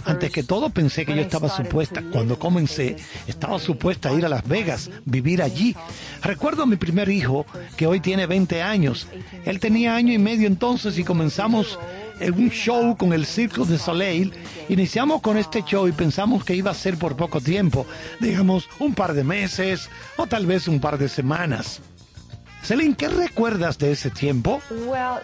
[0.05, 2.97] Antes que todo pensé que yo estaba supuesta, cuando comencé,
[3.27, 5.75] estaba supuesta a ir a Las Vegas, vivir allí.
[6.21, 9.07] Recuerdo a mi primer hijo, que hoy tiene 20 años.
[9.45, 11.79] Él tenía año y medio entonces y comenzamos
[12.19, 14.33] en un show con el Circo de Soleil.
[14.69, 17.85] Iniciamos con este show y pensamos que iba a ser por poco tiempo,
[18.19, 21.81] digamos un par de meses o tal vez un par de semanas.
[22.63, 24.61] Celine, ¿qué recuerdas de ese tiempo?
[24.87, 25.21] well,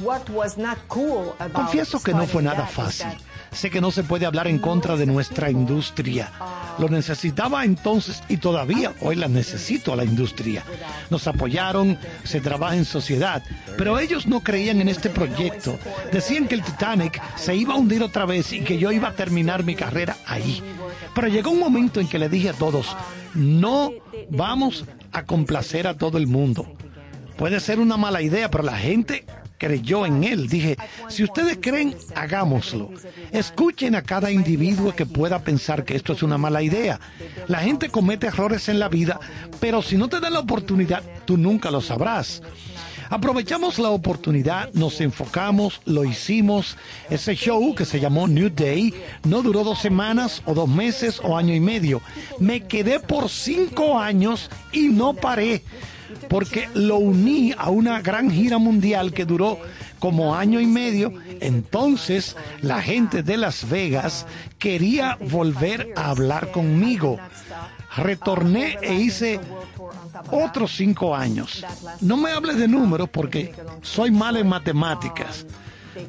[0.00, 3.08] what was not cool about Confieso que no fue nada fácil.
[3.52, 6.30] Sé que no se puede hablar en contra de nuestra industria.
[6.78, 10.64] Lo necesitaba entonces y todavía hoy la necesito a la industria.
[11.10, 13.42] Nos apoyaron, se trabaja en sociedad,
[13.76, 15.78] pero ellos no creían en este proyecto.
[16.10, 19.14] Decían que el Titanic se iba a hundir otra vez y que yo iba a
[19.14, 20.62] terminar mi carrera ahí.
[21.14, 22.96] Pero llegó un momento en que le dije a todos,
[23.34, 23.92] no
[24.30, 26.66] vamos a complacer a todo el mundo.
[27.36, 29.26] Puede ser una mala idea, pero la gente
[29.62, 30.48] creyó en él.
[30.48, 30.76] Dije,
[31.08, 32.90] si ustedes creen, hagámoslo.
[33.30, 36.98] Escuchen a cada individuo que pueda pensar que esto es una mala idea.
[37.46, 39.20] La gente comete errores en la vida,
[39.60, 42.42] pero si no te dan la oportunidad, tú nunca lo sabrás.
[43.08, 46.76] Aprovechamos la oportunidad, nos enfocamos, lo hicimos.
[47.08, 51.36] Ese show que se llamó New Day no duró dos semanas o dos meses o
[51.36, 52.00] año y medio.
[52.40, 55.62] Me quedé por cinco años y no paré
[56.28, 59.58] porque lo uní a una gran gira mundial que duró
[59.98, 61.12] como año y medio.
[61.40, 64.26] Entonces la gente de Las Vegas
[64.58, 67.18] quería volver a hablar conmigo.
[67.96, 69.38] Retorné e hice
[70.30, 71.64] otros cinco años.
[72.00, 75.46] No me hables de números porque soy mal en matemáticas.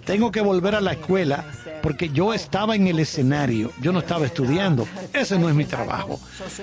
[0.05, 1.45] Tengo que volver a la escuela
[1.81, 4.87] porque yo estaba en el escenario, yo no estaba estudiando.
[5.11, 6.19] Ese no es mi trabajo.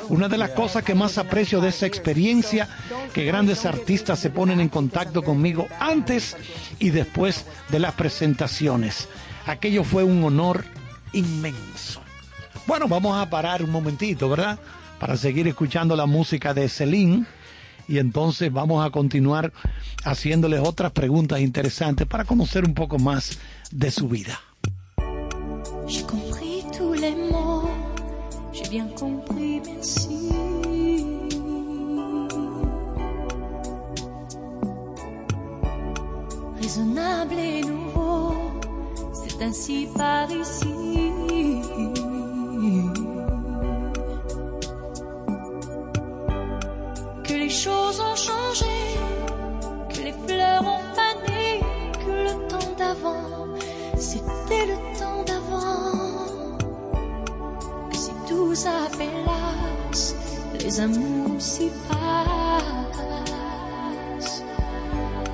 [0.09, 2.69] Una de las cosas que más aprecio de esa experiencia,
[3.13, 6.37] que grandes artistas se ponen en contacto conmigo antes
[6.79, 9.09] y después de las presentaciones.
[9.47, 10.65] Aquello fue un honor
[11.13, 12.01] inmenso.
[12.67, 14.59] Bueno, vamos a parar un momentito, ¿verdad?
[14.99, 17.27] Para seguir escuchando la música de Celine
[17.91, 19.53] y entonces vamos a continuar
[20.05, 23.39] haciéndoles otras preguntas interesantes para conocer un poco más
[23.73, 24.39] de su vida.
[25.89, 27.69] J'ai compris tous les mots,
[28.53, 30.31] j'ai bien compris, merci.
[36.61, 38.35] Raisonnable et nouveau,
[39.13, 42.00] c'est ainsi par ici.
[47.51, 48.77] Les choses ont changé,
[49.89, 51.61] que les fleurs ont fané,
[52.03, 53.49] que le temps d'avant,
[53.97, 56.57] c'était le temps d'avant.
[57.91, 60.15] Que si tout s'appelasse,
[60.61, 63.25] les amours s'y passent.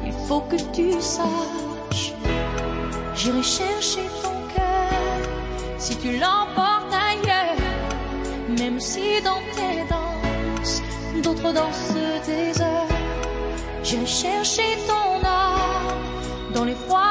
[0.06, 2.14] Il faut que tu saches,
[3.14, 5.18] j'irai chercher ton cœur
[5.76, 7.60] si tu l'emportes ailleurs,
[8.58, 9.95] même si dans tes danses,
[11.22, 12.88] d'autres dans ce désert.
[13.82, 17.05] J'ai cherché ton âme dans les froids.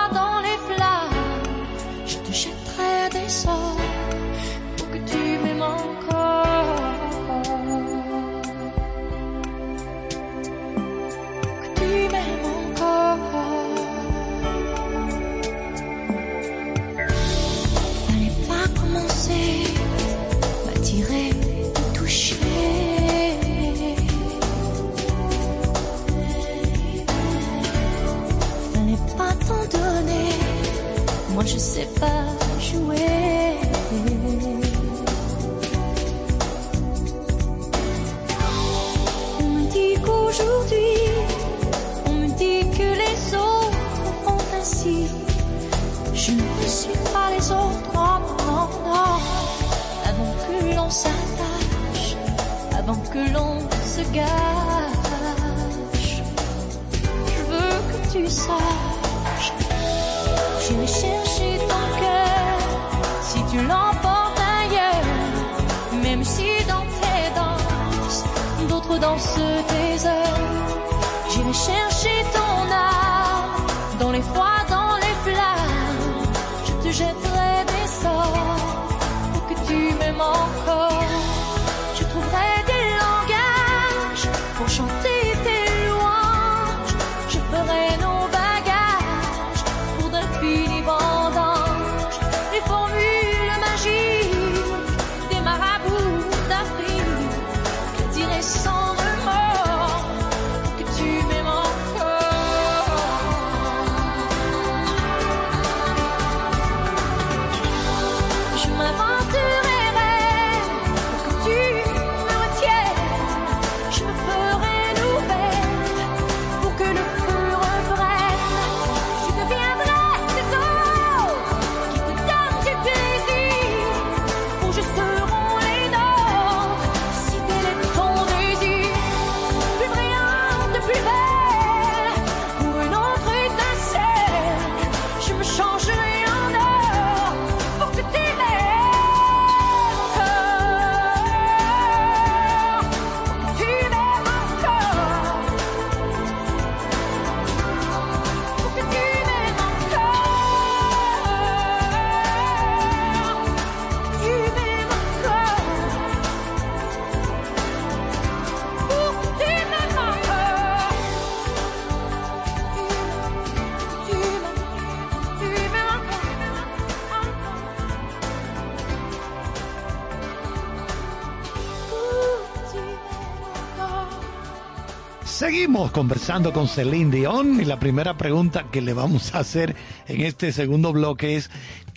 [175.94, 179.76] Conversando con Celine Dion y la primera pregunta que le vamos a hacer
[180.08, 181.50] en este segundo bloque es,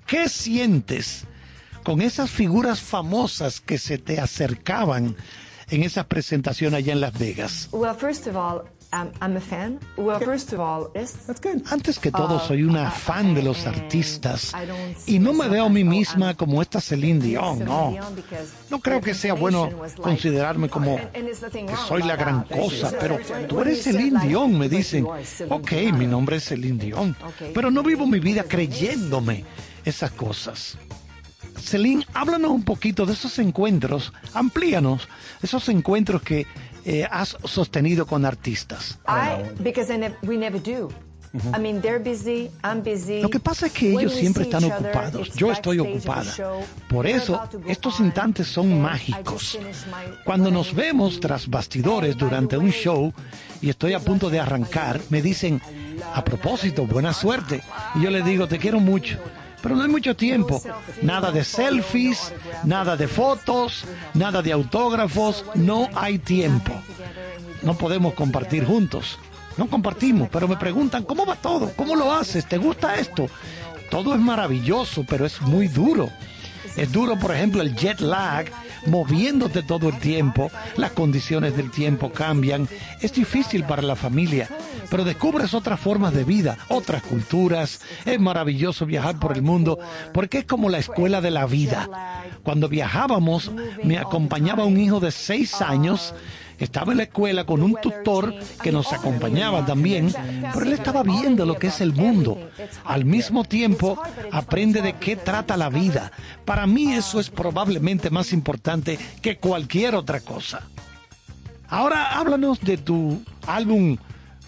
[0.06, 1.24] ¿qué sientes
[1.82, 5.16] con esas figuras famosas que se te acercaban
[5.70, 7.68] en esas presentaciones allá en Las Vegas?
[7.72, 8.62] Well, first of all,
[8.92, 9.78] um, I'm a fan.
[9.96, 11.14] Well, first of all, it's,
[11.70, 14.52] Antes que todo, Uh, soy una fan de los artistas
[15.06, 17.94] y no me veo a mí misma como esta Celine Dion, no.
[18.78, 19.68] No creo que sea bueno
[20.00, 23.18] considerarme como que soy la gran cosa, pero
[23.48, 25.04] tú eres Celine Dion, me dicen.
[25.48, 27.16] Ok, mi nombre es Celine Dion,
[27.52, 29.44] pero no vivo mi vida creyéndome
[29.84, 30.78] esas cosas.
[31.60, 35.08] Celine, háblanos un poquito de esos encuentros, amplíanos
[35.42, 36.46] esos encuentros que
[36.84, 39.00] eh, has sostenido con artistas.
[39.08, 41.07] I because I do.
[41.34, 43.20] I mean, they're busy, I'm busy.
[43.20, 45.32] Lo que pasa es que ellos siempre están ocupados.
[45.34, 46.32] Yo estoy ocupada.
[46.88, 49.58] Por eso, estos instantes son mágicos.
[50.24, 53.12] Cuando nos vemos tras bastidores durante un show
[53.60, 55.60] y estoy a punto de arrancar, me dicen,
[56.14, 57.62] a propósito, buena suerte.
[57.94, 59.18] Y yo les digo, te quiero mucho.
[59.62, 60.62] Pero no hay mucho tiempo.
[61.02, 62.32] Nada de selfies,
[62.64, 63.84] nada de fotos,
[64.14, 65.44] nada de autógrafos.
[65.54, 66.72] No hay tiempo.
[67.62, 69.18] No podemos compartir juntos.
[69.58, 71.72] No compartimos, pero me preguntan, ¿cómo va todo?
[71.74, 72.46] ¿Cómo lo haces?
[72.46, 73.28] ¿Te gusta esto?
[73.90, 76.08] Todo es maravilloso, pero es muy duro.
[76.76, 78.46] Es duro, por ejemplo, el jet lag,
[78.86, 82.68] moviéndote todo el tiempo, las condiciones del tiempo cambian,
[83.00, 84.48] es difícil para la familia,
[84.90, 89.78] pero descubres otras formas de vida, otras culturas, es maravilloso viajar por el mundo,
[90.14, 91.88] porque es como la escuela de la vida.
[92.44, 93.50] Cuando viajábamos,
[93.82, 96.14] me acompañaba un hijo de seis años,
[96.58, 100.12] estaba en la escuela con un tutor que nos acompañaba también,
[100.52, 102.38] pero él estaba viendo lo que es el mundo.
[102.84, 104.00] Al mismo tiempo,
[104.32, 106.12] aprende de qué trata la vida.
[106.44, 110.62] Para mí eso es probablemente más importante que cualquier otra cosa.
[111.68, 113.98] Ahora háblanos de tu álbum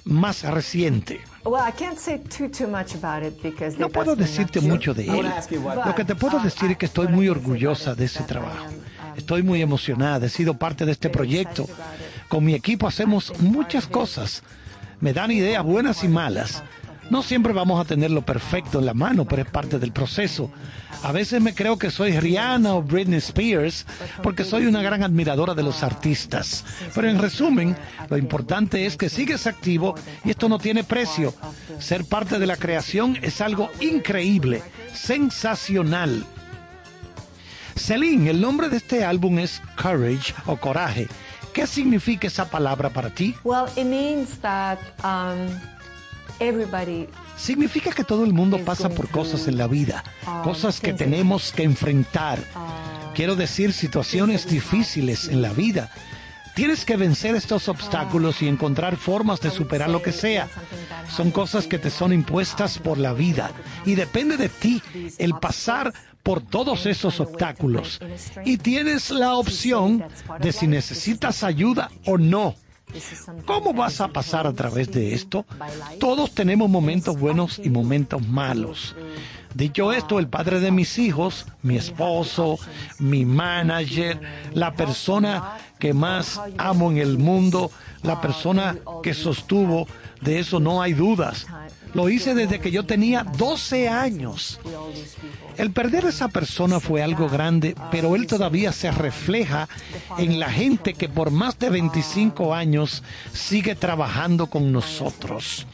[0.05, 1.21] más reciente.
[1.45, 5.07] Well, I can't say too too much about it because No puedo decirte mucho de
[5.07, 5.31] él.
[5.87, 8.67] Lo que te puedo decir es que estoy muy orgullosa de ese trabajo.
[9.17, 11.67] Estoy muy emocionada, he sido parte de este proyecto.
[12.29, 14.43] Con mi equipo hacemos muchas cosas.
[15.01, 16.63] Me dan ideas buenas y malas.
[17.11, 20.49] No siempre vamos a tener lo perfecto en la mano, pero es parte del proceso.
[21.03, 23.85] A veces me creo que soy Rihanna o Britney Spears
[24.23, 26.65] porque soy una gran admiradora de los artistas.
[26.95, 27.77] Pero en resumen,
[28.09, 31.35] lo importante es que sigues activo y esto no tiene precio.
[31.81, 34.63] Ser parte de la creación es algo increíble,
[34.93, 36.25] sensacional.
[37.81, 41.09] Celine, el nombre de este álbum es Courage o Coraje.
[41.55, 43.35] ¿Qué significa esa palabra para ti?
[43.43, 45.49] Well, it means that um,
[46.39, 47.09] everybody
[47.41, 50.05] Significa que todo el mundo pasa por cosas en la vida,
[50.45, 52.39] cosas que tenemos que enfrentar.
[53.15, 55.91] Quiero decir, situaciones difíciles en la vida.
[56.55, 60.49] Tienes que vencer estos obstáculos y encontrar formas de superar lo que sea.
[61.09, 63.53] Son cosas que te son impuestas por la vida
[63.87, 64.83] y depende de ti
[65.17, 68.01] el pasar por todos esos obstáculos.
[68.45, 70.05] Y tienes la opción
[70.41, 72.55] de si necesitas ayuda o no.
[73.47, 75.47] ¿Cómo vas a pasar a través de esto?
[75.99, 78.97] Todos tenemos momentos buenos y momentos malos.
[79.55, 82.59] Dicho esto, el padre de mis hijos, mi esposo,
[82.99, 84.21] mi manager,
[84.55, 87.71] la persona que más amo en el mundo,
[88.03, 89.89] la persona que sostuvo,
[90.21, 91.47] de eso no hay dudas.
[91.95, 94.61] Lo hice desde que yo tenía 12 años.
[95.57, 99.69] El perder a esa persona fue algo grande, pero él todavía se refleja
[100.19, 103.03] en la gente que por más de 25 años
[103.33, 105.67] sigue trabajando con nosotros.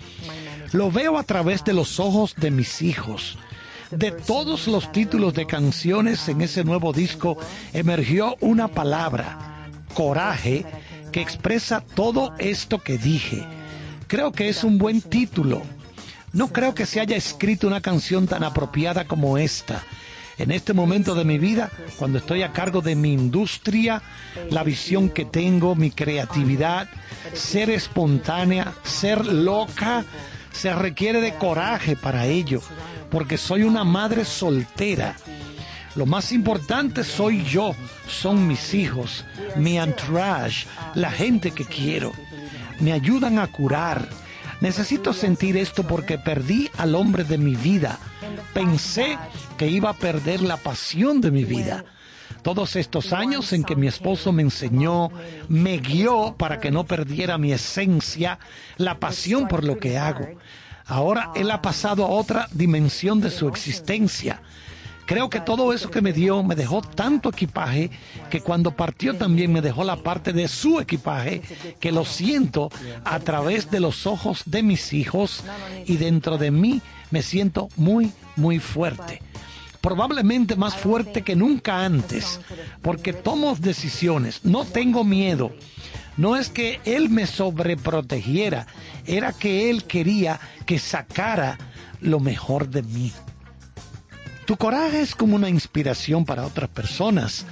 [0.72, 3.38] Lo veo a través de los ojos de mis hijos.
[3.90, 7.36] De todos los títulos de canciones en ese nuevo disco
[7.72, 10.66] emergió una palabra, coraje,
[11.12, 13.46] que expresa todo esto que dije.
[14.08, 15.62] Creo que es un buen título.
[16.36, 19.82] No creo que se haya escrito una canción tan apropiada como esta.
[20.36, 24.02] En este momento de mi vida, cuando estoy a cargo de mi industria,
[24.50, 26.90] la visión que tengo, mi creatividad,
[27.32, 30.04] ser espontánea, ser loca,
[30.52, 32.60] se requiere de coraje para ello,
[33.10, 35.16] porque soy una madre soltera.
[35.94, 37.74] Lo más importante soy yo,
[38.06, 39.24] son mis hijos,
[39.56, 42.12] mi entourage, la gente que quiero.
[42.78, 44.25] Me ayudan a curar.
[44.60, 47.98] Necesito sentir esto porque perdí al hombre de mi vida.
[48.54, 49.18] Pensé
[49.58, 51.84] que iba a perder la pasión de mi vida.
[52.42, 55.10] Todos estos años en que mi esposo me enseñó,
[55.48, 58.38] me guió para que no perdiera mi esencia,
[58.76, 60.28] la pasión por lo que hago.
[60.86, 64.42] Ahora él ha pasado a otra dimensión de su existencia.
[65.06, 67.90] Creo que todo eso que me dio me dejó tanto equipaje
[68.28, 71.42] que cuando partió también me dejó la parte de su equipaje
[71.78, 72.70] que lo siento
[73.04, 75.44] a través de los ojos de mis hijos
[75.86, 79.22] y dentro de mí me siento muy, muy fuerte.
[79.80, 82.40] Probablemente más fuerte que nunca antes,
[82.82, 85.52] porque tomo decisiones, no tengo miedo.
[86.16, 88.66] No es que él me sobreprotegiera,
[89.06, 91.58] era que él quería que sacara
[92.00, 93.12] lo mejor de mí.
[94.46, 97.44] Tu coraje es como una inspiración para otras personas.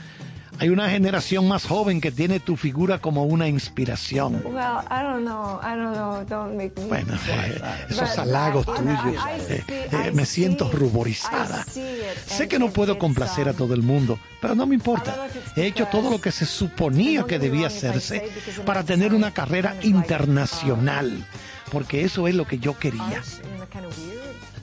[0.61, 4.41] Hay una generación más joven que tiene tu figura como una inspiración.
[4.45, 4.55] Well,
[4.89, 5.59] I don't know.
[5.61, 6.25] I don't know.
[6.25, 6.87] Don't make me.
[6.87, 7.61] Bueno, eh,
[7.91, 11.65] esos But halagos I- tuyos, I eh, see- eh, me siento ruborizada.
[11.65, 15.17] Sé que no puedo complacer a um, todo el mundo, pero no me importa.
[15.57, 18.31] He hecho todo lo que se suponía que debía hacerse
[18.65, 21.27] para tener una carrera internacional,
[21.73, 23.21] porque eso es lo que yo quería.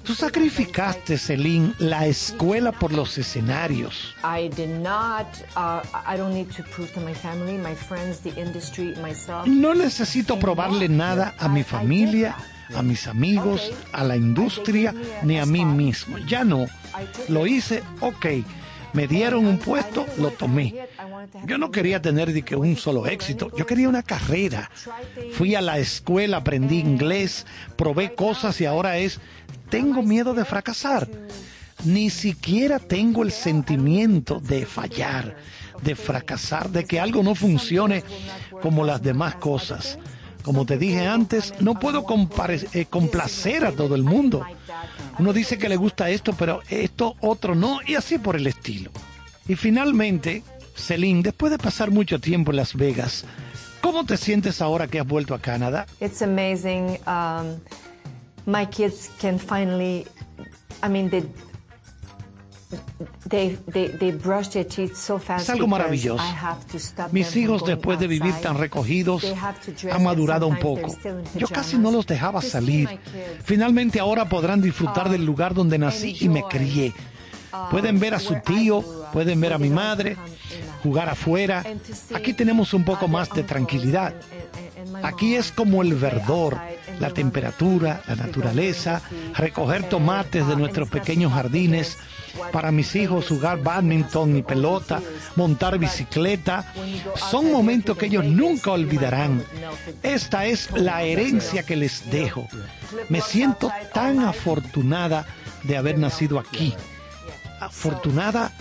[0.03, 4.15] Tú sacrificaste, Celine, la escuela por los escenarios.
[4.23, 5.28] I did not.
[5.56, 9.45] Uh, I don't need to prove to my family, my friends, the industry, myself.
[9.45, 12.36] No necesito probarle nada a mi familia,
[12.76, 16.18] a mis amigos, a la industria, ni a mí mismo.
[16.18, 16.65] Ya no.
[17.28, 18.26] Lo hice, ok.
[18.94, 20.76] Me dieron un puesto, lo tomé.
[21.45, 24.69] Yo no quería tener de que un solo éxito, yo quería una carrera.
[25.34, 27.45] Fui a la escuela, aprendí inglés,
[27.78, 29.22] probé cosas y ahora es,
[29.72, 31.07] tengo miedo de fracasar.
[31.85, 35.35] Ni siquiera tengo el sentimiento de fallar,
[35.81, 38.03] de fracasar, de que algo no funcione
[38.61, 39.98] como las demás cosas.
[40.43, 44.45] Como te dije antes, no puedo compare- eh, complacer a todo el mundo.
[45.18, 48.91] Uno dice que le gusta esto, pero esto otro no, y así por el estilo.
[49.48, 50.43] Y finalmente,
[50.76, 53.26] Celine, después de pasar mucho tiempo en Las Vegas,
[53.81, 55.85] ¿cómo te sientes ahora que has vuelto a Canadá?
[55.99, 56.98] It's amazing.
[57.07, 57.57] Um,
[58.45, 60.05] my kids can finally.
[60.84, 61.23] I mean, they.
[63.27, 66.23] They, they, they brush their teeth so fast Es algo maravilloso.
[66.23, 69.23] I have to stop Mis hijos, después de vivir tan recogidos,
[69.91, 70.95] han madurado un poco.
[71.35, 72.88] Yo casi no los dejaba salir.
[73.43, 76.93] Finalmente ahora podrán disfrutar del lugar donde nací y me crié.
[77.53, 80.15] uh, Pueden ver a su tío, pueden ver a mi madre,
[80.84, 81.63] jugar afuera.
[82.13, 84.13] Aquí tenemos un poco más de tranquilidad.
[85.03, 86.58] Aquí es como el verdor,
[86.99, 89.02] la temperatura, la naturaleza,
[89.36, 91.98] recoger tomates de nuestros pequeños jardines,
[92.52, 95.02] para mis hijos jugar badminton y pelota,
[95.36, 96.74] montar bicicleta.
[97.16, 99.44] Son momentos que ellos nunca olvidarán.
[100.03, 102.48] Esta es la herencia que les dejo.
[103.10, 105.26] Me siento tan afortunada
[105.64, 106.74] de haber nacido aquí.
[107.60, 108.52] Afortunada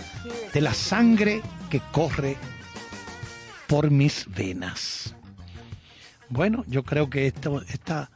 [0.53, 2.37] de la sangre que corre
[3.67, 5.15] por mis venas.
[6.31, 8.09] Bueno, yo creo que esto, esta,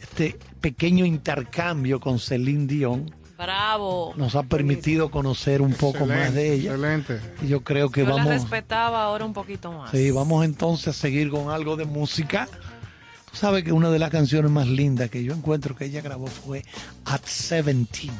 [0.00, 4.14] este pequeño intercambio con Celine Dion Bravo.
[4.16, 6.70] nos ha permitido conocer un poco más de ella.
[6.72, 7.20] Excelente.
[7.42, 9.90] Y yo creo que Yo la vamos, respetaba ahora un poquito más.
[9.90, 12.48] sí, vamos entonces a seguir con algo de música.
[13.30, 16.26] Tú sabes que una de las canciones más lindas que yo encuentro que ella grabó
[16.28, 16.64] fue
[17.04, 18.10] At 17.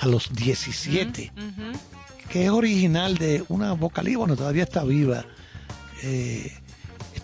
[0.00, 1.32] A los 17.
[1.36, 1.78] Ujú.
[2.30, 5.24] que es original de una vocalista, bueno, todavía está viva,
[6.02, 6.52] eh,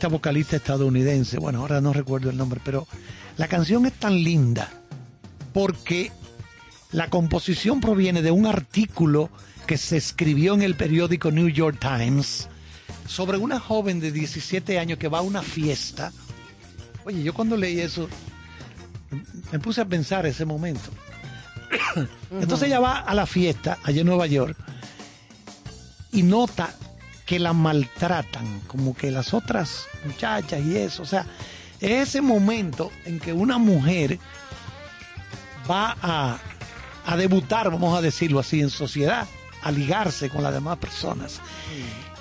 [0.02, 2.88] esta vocalista estadounidense, bueno, ahora no recuerdo el nombre, pero
[3.36, 4.68] la canción es tan linda
[5.52, 6.10] porque
[6.90, 9.30] la composición proviene de un artículo
[9.64, 12.48] que se escribió en el periódico New York Times
[13.06, 16.10] sobre una joven de 17 años que va a una fiesta.
[17.04, 18.08] Oye, yo cuando leí eso
[19.52, 20.90] me puse a pensar ese momento.
[22.32, 24.56] Entonces ella va a la fiesta allá en Nueva York
[26.10, 26.74] y nota
[27.32, 31.02] que la maltratan, como que las otras muchachas y eso.
[31.02, 31.24] O sea,
[31.80, 34.18] es ese momento en que una mujer
[35.70, 36.38] va a,
[37.06, 39.26] a debutar, vamos a decirlo así, en sociedad,
[39.62, 41.40] a ligarse con las demás personas.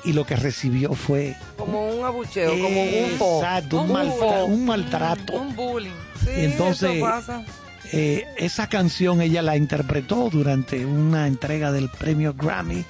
[0.06, 3.12] Y lo que recibió fue Como un abucheo, como un.
[3.42, 4.46] Exacto, un, Un maltra- fo.
[4.46, 5.34] un maltrato.
[5.34, 5.92] Un bullying.
[6.24, 7.44] Sí, Y entonces- eso pasa.
[7.92, 12.86] Eh, esa canción ella la interpretó durante una entrega del premio Grammy.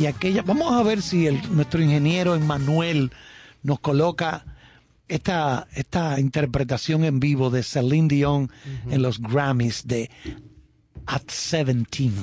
[0.00, 3.12] Y aquella, vamos a ver si el, nuestro ingeniero Emmanuel
[3.62, 4.46] nos coloca
[5.08, 8.50] esta, esta interpretación en vivo de Celine Dion
[8.90, 10.08] en los Grammys de
[11.04, 12.14] At 17.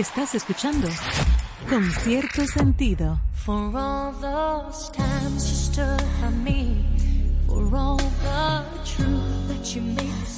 [0.00, 0.88] Estás escuchando
[1.68, 3.20] con cierto sentido.
[3.34, 6.86] For all those times you stood by me,
[7.46, 10.29] for all the truth that you made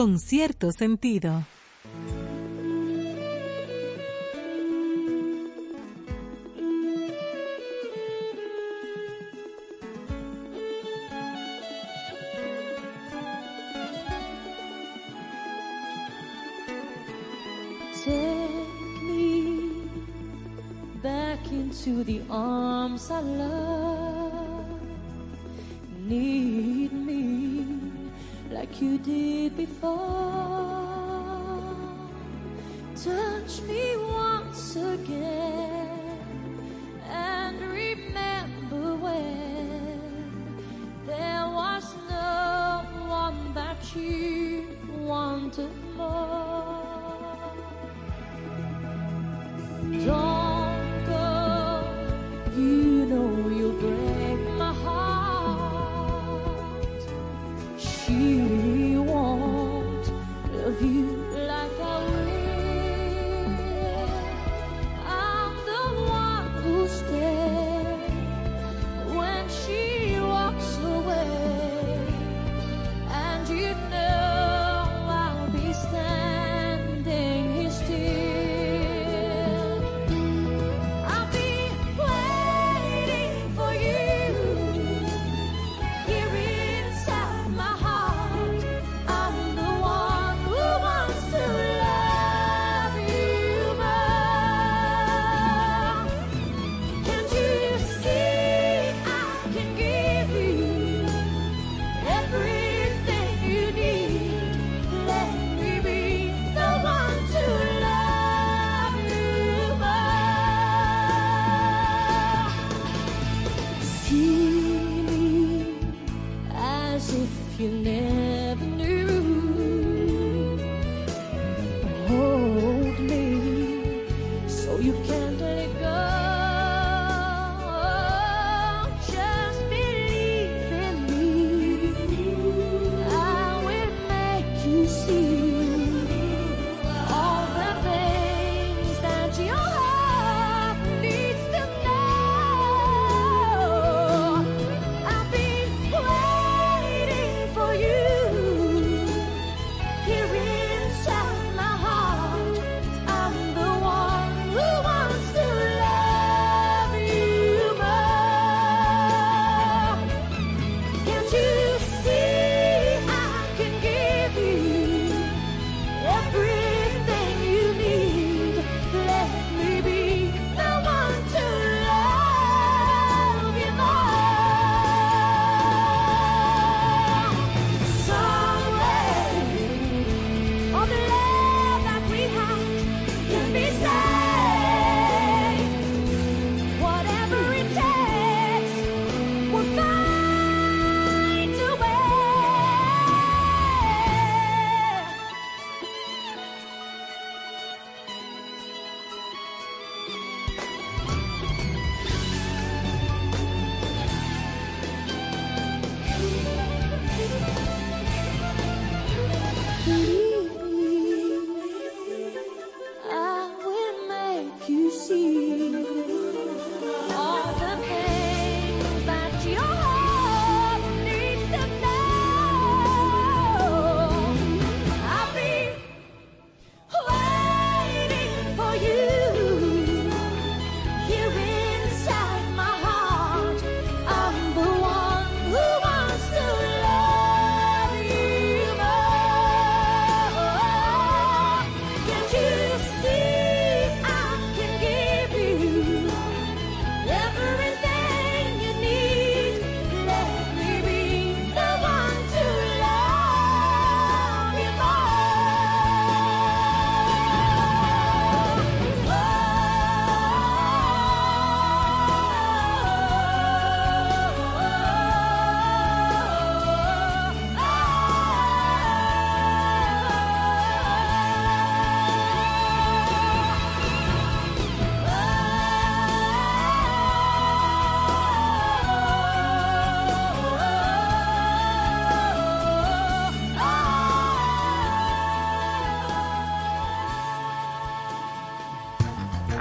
[0.00, 1.44] con cierto sentido.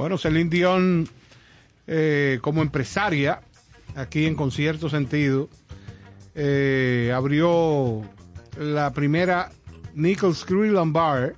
[0.00, 1.06] Bueno, Celine Dion,
[1.86, 3.42] eh, como empresaria,
[3.94, 5.50] aquí en Concierto Sentido,
[6.34, 8.00] eh, abrió
[8.58, 9.52] la primera
[9.92, 11.34] Nichols Grill Bar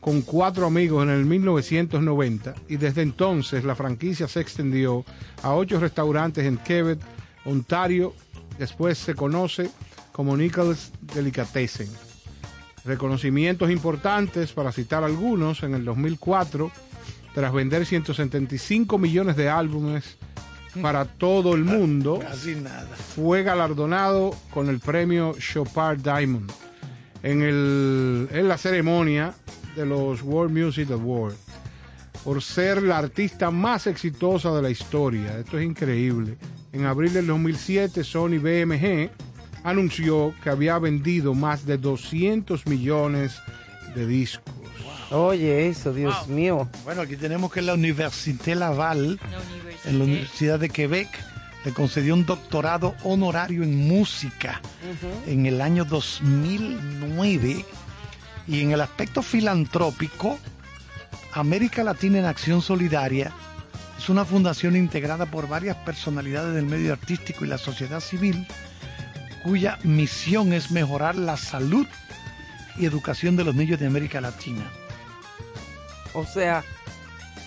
[0.00, 5.04] con cuatro amigos en el 1990 y desde entonces la franquicia se extendió
[5.44, 6.98] a ocho restaurantes en Quebec,
[7.44, 8.12] Ontario,
[8.58, 9.70] después se conoce
[10.10, 11.88] como Nichols Delicatessen.
[12.84, 16.72] Reconocimientos importantes, para citar algunos, en el 2004,
[17.34, 20.16] tras vender 175 millones de álbumes
[20.82, 22.88] para todo el mundo, Casi nada.
[23.14, 26.50] fue galardonado con el premio Chopard Diamond
[27.22, 29.34] en, el, en la ceremonia
[29.76, 31.36] de los World Music Awards
[32.24, 35.38] por ser la artista más exitosa de la historia.
[35.38, 36.36] Esto es increíble.
[36.72, 39.10] En abril del 2007, Sony BMG
[39.64, 43.38] anunció que había vendido más de 200 millones
[43.94, 44.54] de discos.
[45.10, 46.68] Oye, eso, Dios mío.
[46.84, 49.18] Bueno, aquí tenemos que la Université Laval,
[49.84, 51.08] en la Universidad de Quebec,
[51.64, 54.60] le concedió un doctorado honorario en música
[55.26, 57.64] en el año 2009.
[58.46, 60.38] Y en el aspecto filantrópico,
[61.32, 63.32] América Latina en Acción Solidaria
[63.98, 68.46] es una fundación integrada por varias personalidades del medio artístico y la sociedad civil,
[69.42, 71.86] cuya misión es mejorar la salud
[72.78, 74.70] y educación de los niños de América Latina.
[76.14, 76.64] O sea,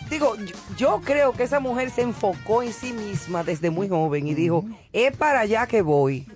[0.09, 4.27] digo, yo, yo creo que esa mujer se enfocó en sí misma desde muy joven
[4.27, 6.25] y dijo, es para allá que voy.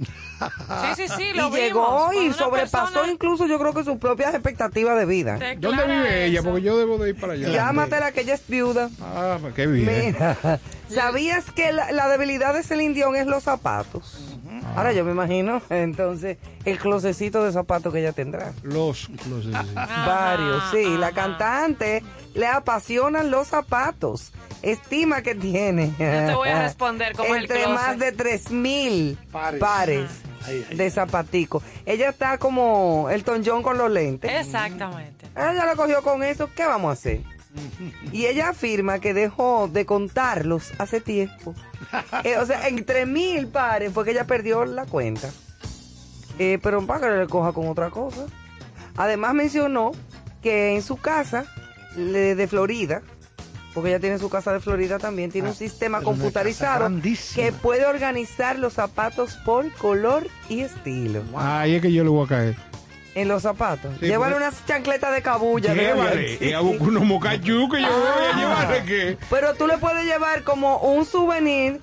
[0.96, 4.36] Sí, sí, sí, lo y llegó y sobrepasó persona incluso yo creo que sus propias
[4.36, 5.40] expectativas de vida.
[5.40, 6.44] te ¿Dónde vive ella?
[6.44, 7.50] Porque yo debo de ir para allá.
[7.50, 8.92] Llámatela que ella es viuda.
[9.02, 10.14] Ah, pues qué bien.
[10.14, 10.38] Mira,
[10.90, 14.38] ¿sabías que la, la debilidad de Celine Dion es los zapatos?
[14.76, 18.54] Ahora yo me imagino, entonces, el closecito de zapatos que ella tendrá.
[18.62, 20.98] Los, los Varios, sí.
[20.98, 22.04] La cantante
[22.38, 24.32] le apasionan los zapatos.
[24.62, 25.88] Estima que tiene.
[26.00, 29.60] Yo te voy a responder el Entre más de 3000 Pares.
[29.60, 30.10] pares,
[30.46, 30.78] Ahí, ahí.
[30.78, 31.64] de zapaticos.
[31.86, 34.32] Ella está como el John con los lentes.
[34.32, 35.26] Exactamente.
[35.36, 37.22] Ella lo cogió con eso, ¿qué vamos a hacer?
[38.12, 41.56] Y ella afirma que dejó de contarlos hace tiempo.
[42.24, 45.30] Eh, o sea, entre mil pares fue que ella perdió la cuenta.
[46.38, 48.26] Eh, pero para que le coja con otra cosa.
[48.96, 49.92] Además mencionó
[50.44, 51.46] que en su casa
[51.98, 53.02] de Florida,
[53.74, 56.90] porque ella tiene su casa de Florida también, tiene Ah, un sistema computarizado
[57.36, 61.24] que puede organizar los zapatos por color y estilo.
[61.36, 62.56] Ahí es que yo le voy a caer.
[63.16, 63.92] En los zapatos.
[64.00, 65.74] Sí, Llévale pues- unas chancletas de cabulla.
[65.74, 66.38] de Llévale.
[66.40, 69.18] Y hago unos mocachú que yo voy a llevarle que.
[69.30, 71.80] Pero tú le puedes llevar como un souvenir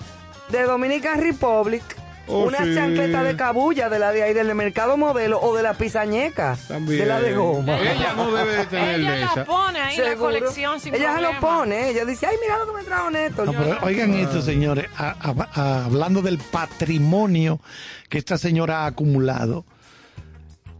[0.51, 1.83] de Dominican Republic,
[2.27, 2.75] Oh, una sí.
[2.75, 7.01] chancleta de cabulla de la de ahí del mercado modelo o de la pisañeca, También.
[7.01, 7.79] de la de goma.
[7.79, 11.09] Ella no debe de tener Ella de la pone ahí en la colección sin Ella
[11.09, 11.33] se problema.
[11.35, 13.47] lo pone, ella dice, ay, mira lo que me trajo Néstor.
[13.47, 17.61] No, pero oigan esto, señores, a- a- a- hablando del patrimonio
[18.09, 19.67] que esta señora ha acumulado,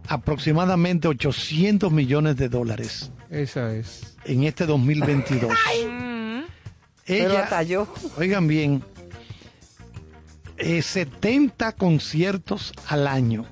[0.07, 4.15] aproximadamente 800 millones de dólares Esa es.
[4.25, 5.51] en este 2022.
[7.07, 7.87] Pero Ella, hasta yo.
[8.17, 8.83] oigan bien,
[10.57, 13.45] eh, 70 conciertos al año.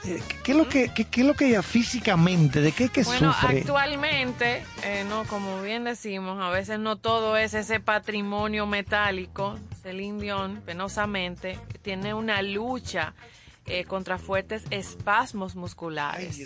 [0.04, 2.90] eh, qué es lo que qué, qué es lo que ella físicamente, de qué es
[2.90, 3.60] que Bueno, sufre.
[3.60, 9.58] actualmente, eh, no, como bien decimos, a veces no todo es ese patrimonio metálico.
[9.82, 13.14] Celine Dion, penosamente, tiene una lucha
[13.66, 16.38] eh, contra fuertes espasmos musculares.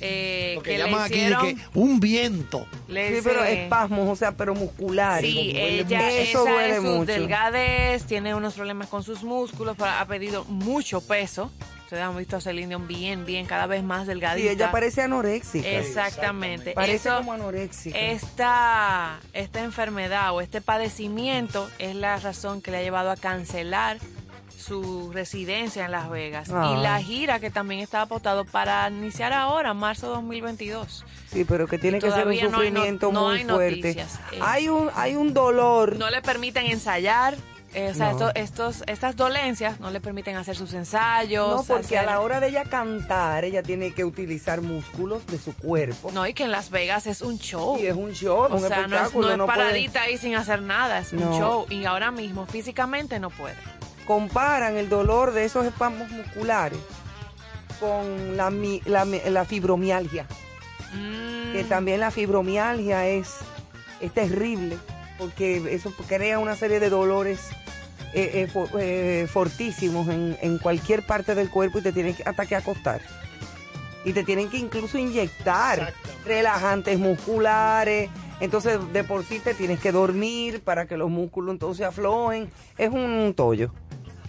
[0.00, 2.66] Eh, Lo que, que le aquí de hicieron- que un viento.
[2.88, 5.28] le Sí, pero espasmos, o sea, pero musculares.
[5.30, 6.08] Sí, Duele ella, mucho.
[6.08, 7.04] Eso esa duele es su mucho.
[7.12, 11.50] delgadez, tiene unos problemas con sus músculos, pero ha pedido mucho peso.
[11.84, 14.46] Ustedes han visto a Celine Dion bien, bien, cada vez más delgadita.
[14.46, 15.66] Sí, ella parece anoréxica.
[15.66, 16.72] Exactamente.
[16.72, 17.98] Parece Eso- como anoréxica.
[17.98, 23.96] esta, esta enfermedad o este padecimiento es la razón que le ha llevado a cancelar
[24.58, 29.72] su residencia en Las Vegas y la gira que también está apostado para iniciar ahora,
[29.74, 31.04] marzo 2022.
[31.30, 33.38] Sí, pero que tiene Y que ser un todavía no hay no- sufrimiento no muy
[33.38, 33.76] hay fuerte.
[33.76, 34.38] noticias, eh.
[34.42, 35.96] Hay un hay un dolor.
[35.96, 37.36] No le permiten ensayar.
[37.74, 38.30] eh, o sea, No.
[38.34, 41.54] estos, estas dolencias no le permiten hacer sus ensayos.
[41.68, 45.54] No, porque a la hora de ella cantar, ella tiene que utilizar músculos de su
[45.54, 46.10] cuerpo.
[46.10, 47.78] No, y que en Las Vegas es un show.
[47.78, 49.26] Y es un show, O un sea, no es, espectáculo.
[49.26, 51.66] no es no puede- paradita ahí sin hacer nada, es un show.
[51.68, 53.54] Y ahora mismo físicamente no puede.
[54.08, 56.78] Comparan el dolor de esos espasmos musculares
[57.78, 58.50] con la,
[58.86, 60.26] la, mi- la fibromialgia.
[60.94, 61.52] Mm.
[61.52, 63.34] Que también la fibromialgia es,
[64.00, 64.78] es terrible
[65.18, 67.50] porque eso crea una serie de dolores
[68.14, 72.46] eh, eh, eh, fortísimos en, en cualquier parte del cuerpo y te tienen que, hasta
[72.46, 73.02] que acostar.
[74.06, 75.92] Y te tienen que incluso inyectar
[76.24, 78.08] relajantes musculares.
[78.40, 82.48] Entonces, de por sí te tienes que dormir para que los músculos entonces aflojen.
[82.78, 83.74] Es un tollo.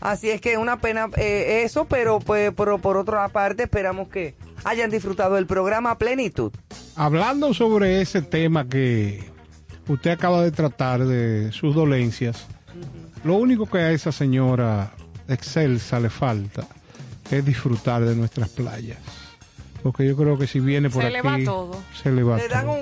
[0.02, 4.36] Así es que una pena eh, eso, pero pues pero por otra parte esperamos que
[4.64, 6.52] hayan disfrutado del programa a plenitud.
[6.96, 9.24] Hablando sobre ese tema que
[9.88, 12.48] usted acaba de tratar de sus dolencias,
[13.24, 14.92] lo único que a esa señora
[15.28, 16.66] excelsa le falta
[17.30, 18.98] es disfrutar de nuestras playas.
[19.84, 21.82] Porque yo creo que si viene por Se aquí, le va todo.
[22.04, 22.76] se le va Le dan todo.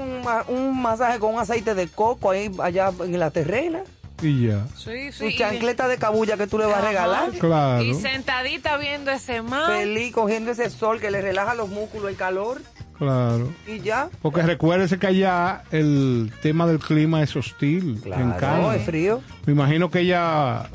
[0.49, 3.83] un, un masaje con un aceite de coco ahí allá en la terrena.
[4.21, 4.65] Y ya.
[4.75, 7.31] Sí, Su chancleta de cabulla que tú le vas a regalar.
[7.31, 7.83] Claro.
[7.83, 9.71] Y sentadita viendo ese mar.
[9.71, 12.61] Feliz cogiendo ese sol que le relaja los músculos, el calor.
[12.97, 13.53] Claro.
[13.67, 14.09] Y ya.
[14.21, 18.01] Porque recuérdese que allá el tema del clima es hostil.
[18.05, 19.21] en No, es frío.
[19.45, 20.69] Me imagino que ella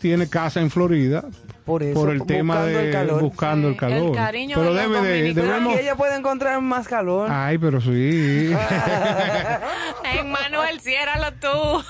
[0.00, 1.24] tiene casa en Florida
[1.68, 3.20] Por eso, por el tema buscando de el calor.
[3.22, 4.08] buscando el calor.
[4.08, 5.78] el cariño pero de debe debemos.
[5.78, 7.28] Ella puede encontrar más calor.
[7.30, 8.50] Ay, pero sí.
[10.24, 11.84] Manuel, ciérralo tú.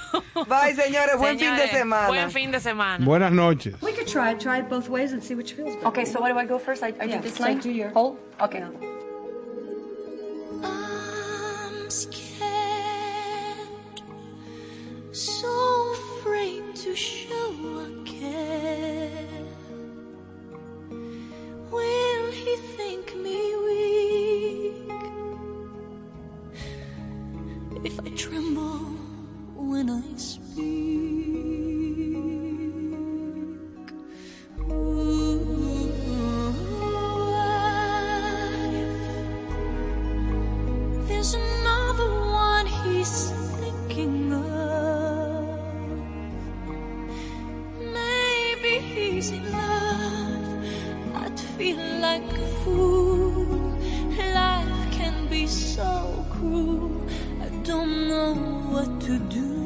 [0.48, 1.16] Bye, señores.
[1.16, 2.08] Buen fin de semana.
[2.08, 3.04] Buen fin de semana.
[3.04, 3.76] Buenas noches.
[3.80, 5.86] We could try it, try it both ways and see which feels better.
[5.88, 6.82] Okay, so what do I go first?
[6.82, 7.60] I, I Yeah, do this so line?
[7.60, 8.18] do your- Hold?
[8.40, 8.64] Okay.
[10.64, 12.42] I'm scared,
[15.12, 17.54] so afraid to show
[18.04, 18.97] care.
[21.70, 24.90] Will he think me weak
[27.84, 28.78] if I tremble
[29.54, 30.64] when I speak?
[34.70, 35.40] Ooh,
[40.94, 43.37] if there's another one he's
[52.12, 53.44] like a fool.
[54.40, 56.90] Life can be so cruel.
[57.46, 58.32] I don't know
[58.72, 59.57] what to do.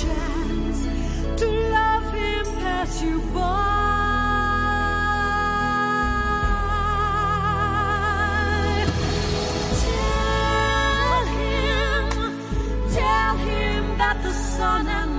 [0.00, 0.80] Chance
[1.40, 3.42] to love him pass you by.
[9.84, 12.04] Tell him,
[12.92, 15.14] tell him that the sun and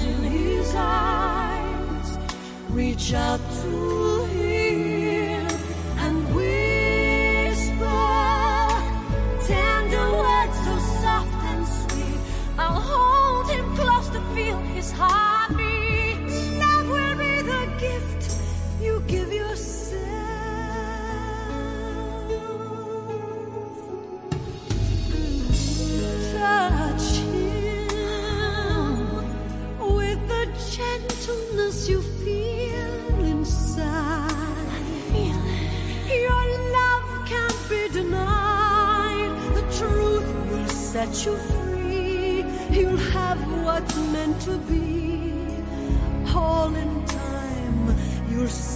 [0.00, 2.18] in his eyes.
[2.70, 4.01] Reach out to
[41.06, 42.44] set you free.
[42.70, 45.32] You'll have what's meant to be.
[46.34, 47.96] All in time,
[48.30, 48.71] you'll see.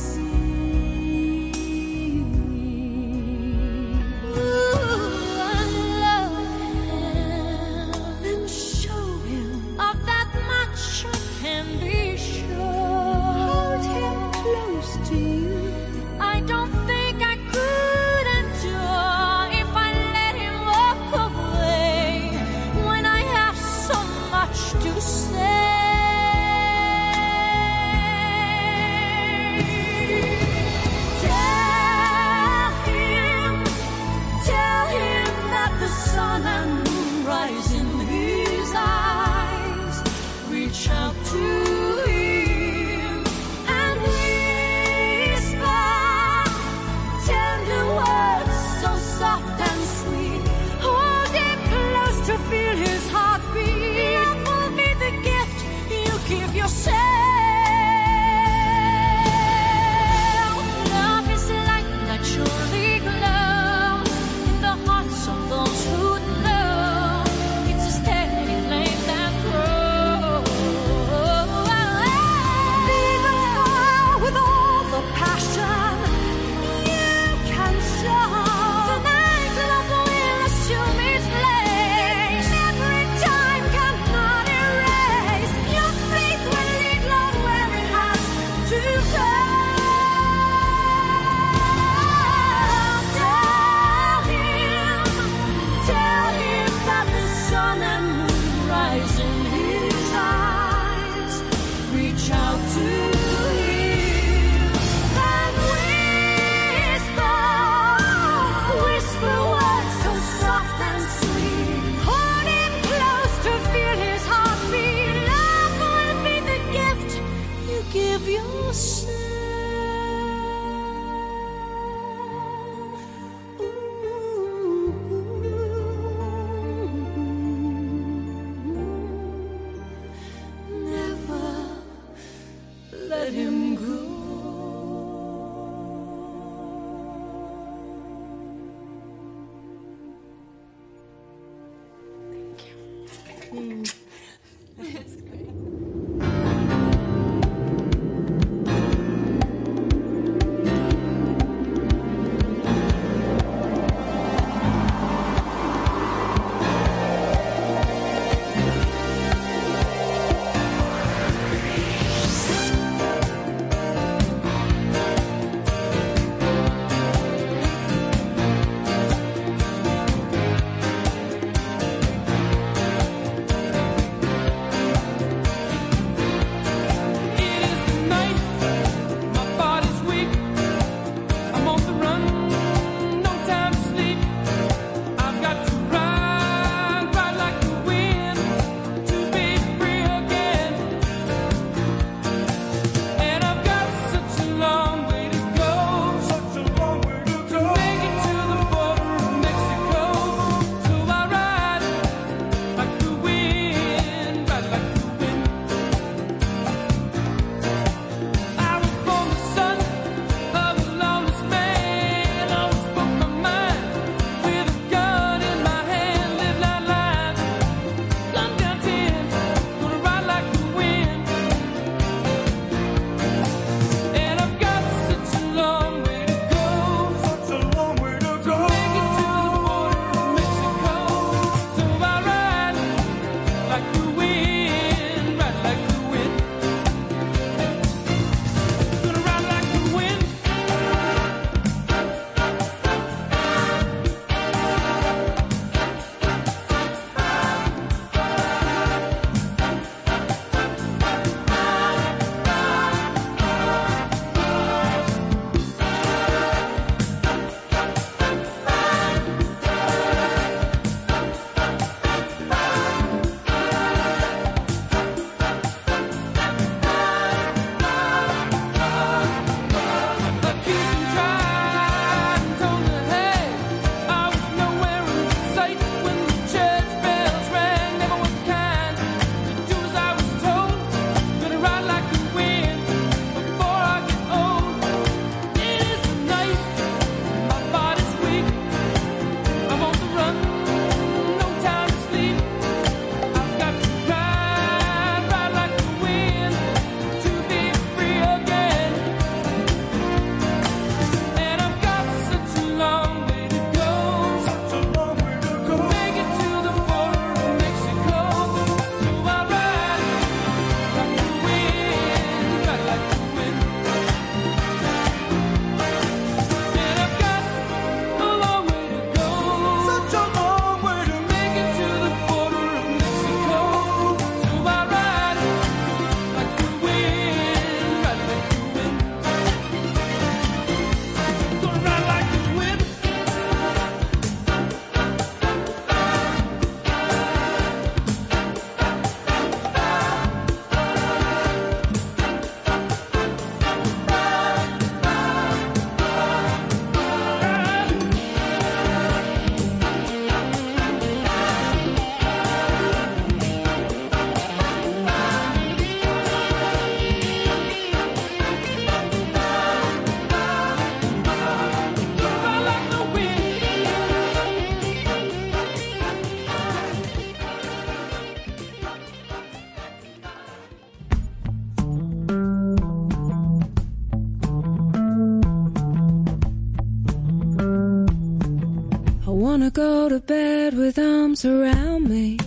[380.20, 382.38] Bed with arms around me.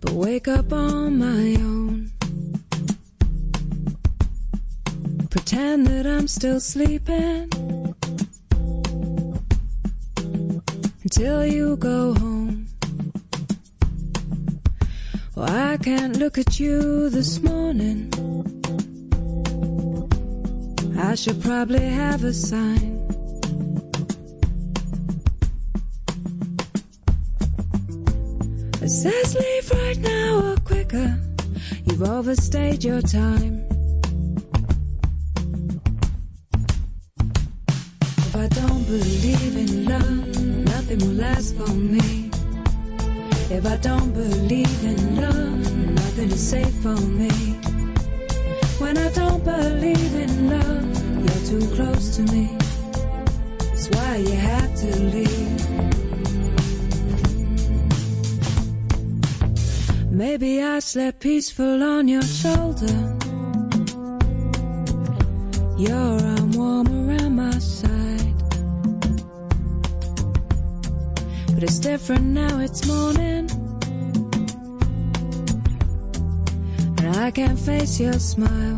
[0.00, 2.10] But wake up on my own.
[5.30, 7.50] Pretend that I'm still sleeping.
[11.02, 12.66] Until you go home.
[15.34, 18.12] Well, I can't look at you this morning.
[20.98, 22.87] I should probably have a sign.
[46.38, 47.30] Is safe for me.
[48.82, 50.88] When I don't believe in love,
[51.24, 52.46] you're too close to me.
[53.58, 55.60] That's why you have to leave.
[60.10, 62.98] Maybe I slept peaceful on your shoulder.
[65.86, 68.38] Your arm warm around my side.
[71.54, 73.67] But it's different now, it's morning.
[77.16, 78.76] I can't face your smile.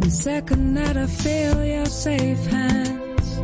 [0.00, 3.38] The second that I feel your safe hands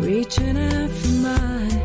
[0.00, 1.82] reaching out for mine.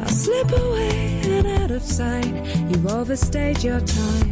[0.00, 2.34] I'll slip away and out of sight.
[2.70, 4.31] You've overstayed your time.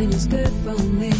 [0.00, 1.10] Nothing is good for me.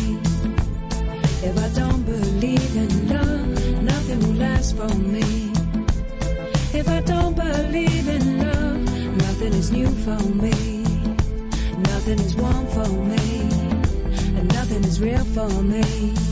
[1.42, 5.52] If I don't believe in love, nothing will last for me.
[6.72, 8.80] If I don't believe in love,
[9.18, 10.82] nothing is new for me.
[11.90, 13.42] Nothing is warm for me,
[14.38, 16.29] and nothing is real for me.